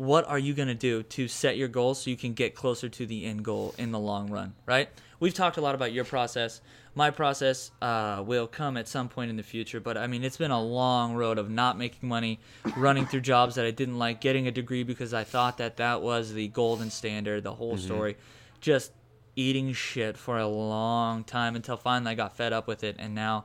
[0.02, 2.88] what are you going to do to set your goals so you can get closer
[2.88, 4.88] to the end goal in the long run, right?
[5.20, 6.60] We've talked a lot about your process.
[6.96, 10.36] My process uh, will come at some point in the future, but I mean, it's
[10.36, 12.40] been a long road of not making money,
[12.76, 16.02] running through jobs that I didn't like, getting a degree because I thought that that
[16.02, 18.16] was the golden standard, the whole story.
[18.60, 18.90] Just
[19.36, 23.14] eating shit for a long time until finally I got fed up with it, and
[23.14, 23.44] now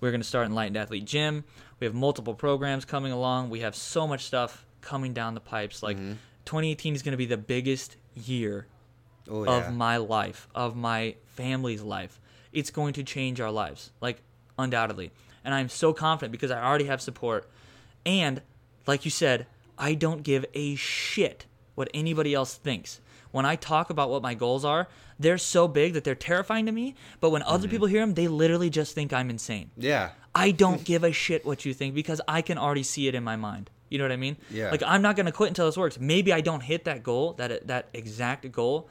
[0.00, 1.44] we're going to start Enlightened Athlete Gym.
[1.80, 3.50] We have multiple programs coming along.
[3.50, 5.82] We have so much stuff coming down the pipes.
[5.82, 5.96] Like
[6.44, 8.66] 2018 is going to be the biggest year
[9.30, 9.68] Oh, yeah.
[9.68, 12.18] of my life, of my family's life.
[12.52, 14.22] It's going to change our lives, like
[14.58, 15.10] undoubtedly.
[15.44, 17.46] And I'm so confident because I already have support.
[18.06, 18.40] And
[18.86, 23.00] like you said, I don't give a shit what anybody else thinks.
[23.30, 24.88] When I talk about what my goals are,
[25.20, 26.94] they're so big that they're terrifying to me.
[27.20, 27.52] But when Mm-hmm.
[27.52, 29.70] other people hear them, they literally just think I'm insane.
[29.76, 30.10] Yeah.
[30.34, 33.22] I don't give a shit what you think because I can already see it in
[33.24, 33.68] my mind.
[33.88, 34.36] You know what I mean?
[34.50, 34.70] Yeah.
[34.70, 35.98] Like I'm not gonna quit until this works.
[35.98, 38.88] Maybe I don't hit that goal, that that exact goal,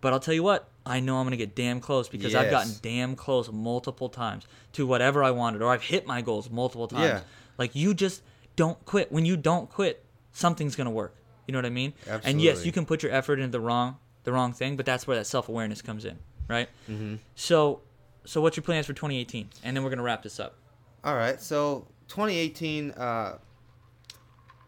[0.00, 2.72] but I'll tell you what, I know I'm gonna get damn close because I've gotten
[2.82, 7.04] damn close multiple times to whatever I wanted, or I've hit my goals multiple times.
[7.04, 7.20] Yeah.
[7.58, 8.22] Like you just
[8.56, 9.12] don't quit.
[9.12, 11.14] When you don't quit, something's gonna work.
[11.46, 11.92] You know what I mean?
[12.02, 12.30] Absolutely.
[12.30, 15.06] And yes, you can put your effort into the wrong the wrong thing, but that's
[15.06, 16.68] where that self awareness comes in, right?
[16.88, 17.16] Mm-hmm.
[17.34, 17.80] So,
[18.24, 19.48] so what's your plans for 2018?
[19.64, 20.56] And then we're gonna wrap this up.
[21.02, 23.38] All right, so 2018, uh,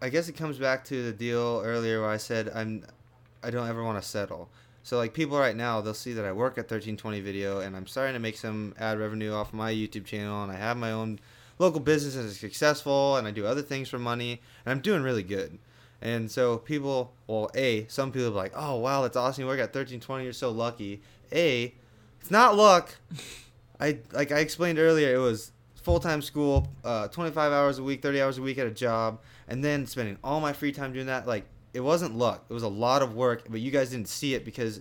[0.02, 2.84] I guess it comes back to the deal earlier where I said I'm,
[3.40, 4.50] I don't ever want to settle.
[4.82, 7.86] So like people right now, they'll see that I work at 1320 Video and I'm
[7.86, 11.20] starting to make some ad revenue off my YouTube channel and I have my own
[11.60, 15.04] local business that is successful and I do other things for money and I'm doing
[15.04, 15.60] really good.
[16.00, 19.42] And so people, well, a some people are like, oh wow, that's awesome.
[19.42, 21.00] You work at 1320, you're so lucky.
[21.30, 21.72] A,
[22.20, 22.96] it's not luck.
[23.78, 28.02] I like I explained earlier, it was full time school, uh, 25 hours a week,
[28.02, 29.20] 30 hours a week at a job,
[29.52, 31.26] and then spending all my free time doing that.
[31.26, 31.44] Like
[31.74, 32.46] it wasn't luck.
[32.48, 34.80] It was a lot of work, but you guys didn't see it because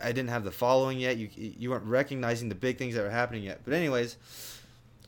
[0.00, 1.16] I didn't have the following yet.
[1.16, 3.62] You you weren't recognizing the big things that were happening yet.
[3.64, 4.16] But anyways,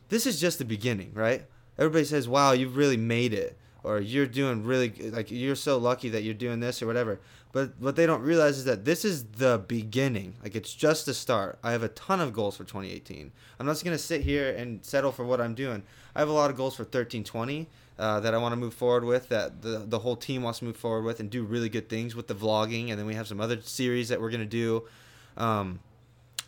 [0.09, 1.45] this is just the beginning, right?
[1.77, 6.09] Everybody says, "Wow, you've really made it," or "You're doing really like you're so lucky
[6.09, 7.21] that you're doing this or whatever."
[7.53, 10.33] But what they don't realize is that this is the beginning.
[10.43, 11.57] Like it's just the start.
[11.63, 13.31] I have a ton of goals for 2018.
[13.59, 15.83] I'm not just gonna sit here and settle for what I'm doing.
[16.13, 17.69] I have a lot of goals for 1320
[17.99, 19.29] uh, that I want to move forward with.
[19.29, 22.15] That the the whole team wants to move forward with and do really good things
[22.15, 22.89] with the vlogging.
[22.89, 24.83] And then we have some other series that we're gonna do.
[25.37, 25.79] Um,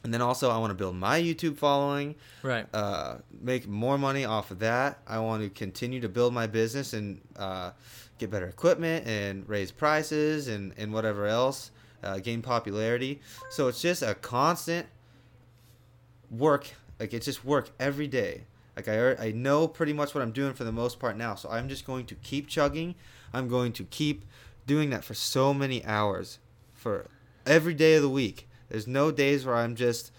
[0.04, 2.66] and then also I want to build my YouTube following Right.
[2.74, 5.00] uh, make more money off of that.
[5.06, 7.72] I want to continue to build my business and uh,
[8.18, 11.72] get better equipment and raise prices and, and whatever else,
[12.02, 13.20] uh, gain popularity.
[13.50, 14.88] So it's just a constant
[16.32, 16.70] work.
[17.00, 18.43] Like it's just work every day.
[18.88, 21.36] Like I, I know pretty much what I'm doing for the most part now.
[21.36, 22.95] So I'm just going to keep chugging.
[23.34, 24.23] I'm going to keep
[24.65, 26.39] doing that for so many hours
[26.73, 27.07] for
[27.45, 28.47] every day of the week.
[28.69, 30.11] There's no days where I'm just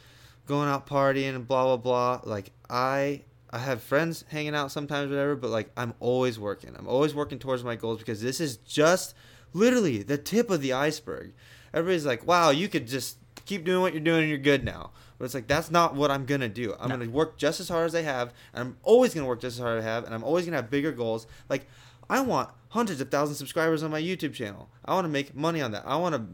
[0.46, 2.20] going out partying and blah blah blah.
[2.24, 6.74] Like I I have friends hanging out sometimes whatever, but like I'm always working.
[6.76, 9.14] I'm always working towards my goals because this is just
[9.54, 11.32] literally the tip of the iceberg.
[11.72, 14.90] Everybody's like, "Wow, you could just keep doing what you're doing and you're good now."
[15.20, 16.74] But it's like that's not what I'm gonna do.
[16.80, 16.96] I'm No.
[16.96, 19.60] gonna work just as hard as I have, and I'm always gonna work just as
[19.62, 21.26] hard as I have, and I'm always gonna have bigger goals.
[21.50, 21.66] Like
[22.08, 24.70] I want hundreds of thousands of subscribers on my YouTube channel.
[24.84, 25.86] I want to make money on that.
[25.86, 26.24] I want to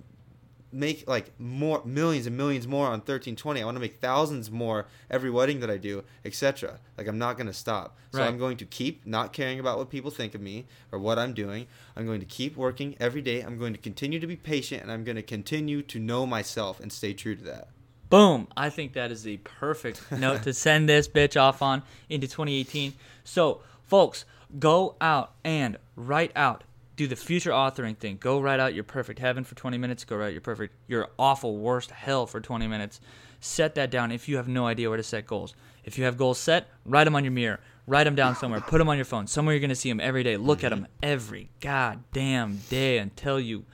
[0.73, 4.85] make like more millions and millions more on 1320 i want to make thousands more
[5.09, 8.27] every wedding that i do etc like i'm not going to stop so Right.
[8.27, 11.33] i'm going to keep not caring about what people think of me or what i'm
[11.35, 14.83] doing i'm going to keep working every day i'm going to continue to be patient
[14.83, 17.69] and i'm going to continue to know myself and stay true to that
[18.09, 18.49] Boom.
[18.57, 22.95] I think that is the perfect note to send this bitch off on into 2018.
[23.25, 24.25] So, folks,
[24.59, 26.65] go out and write out.
[26.95, 28.17] Do the future authoring thing.
[28.19, 30.05] Go write out your perfect heaven for 20 minutes.
[30.05, 33.01] Go write your perfect, your awful worst hell for 20 minutes.
[33.41, 35.55] Set that down if you have no idea where to set goals.
[35.85, 37.61] If you have goals set, write them on your mirror.
[37.87, 38.61] Write them down somewhere.
[38.61, 39.27] Put them on your phone.
[39.27, 40.37] Somewhere you're going to see them every day.
[40.37, 43.65] Look at them every goddamn day until you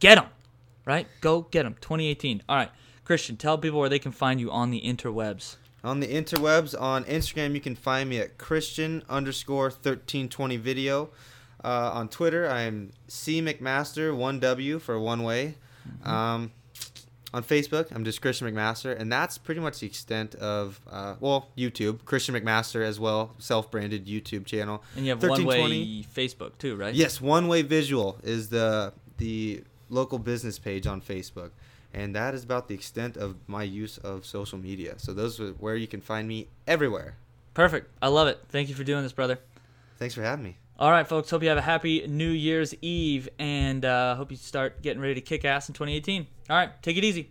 [0.00, 0.26] get them
[0.84, 1.06] right?
[1.20, 1.76] Go get them.
[1.80, 2.42] 2018.
[2.48, 2.70] All right,
[3.04, 5.56] Christian, tell people where they can find you on the interwebs.
[5.82, 11.08] on the interwebs on instagram you can find me at christian underscore 1320 video
[11.64, 15.54] uh, on twitter i'm c mcmaster 1w for one way
[16.04, 16.52] um,
[17.32, 21.48] on facebook i'm just christian mcmaster and that's pretty much the extent of uh, well
[21.56, 25.60] youtube christian mcmaster as well self-branded youtube channel And you have 1320.
[25.62, 26.94] one-way Facebook too, right?
[26.94, 31.50] Yes, One Way Visual is the the local business page on Facebook,
[31.92, 34.94] and that is about the extent of my use of social media.
[34.98, 37.16] So those are where you can find me everywhere.
[37.54, 37.88] Perfect.
[38.00, 38.40] I love it.
[38.48, 39.38] Thank you for doing this, brother.
[39.98, 40.56] Thanks for having me.
[40.78, 41.28] All right, folks.
[41.28, 45.14] Hope you have a happy New Year's Eve, and uh, hope you start getting ready
[45.14, 46.26] to kick ass in 2018.
[46.48, 47.30] All right, take it easy.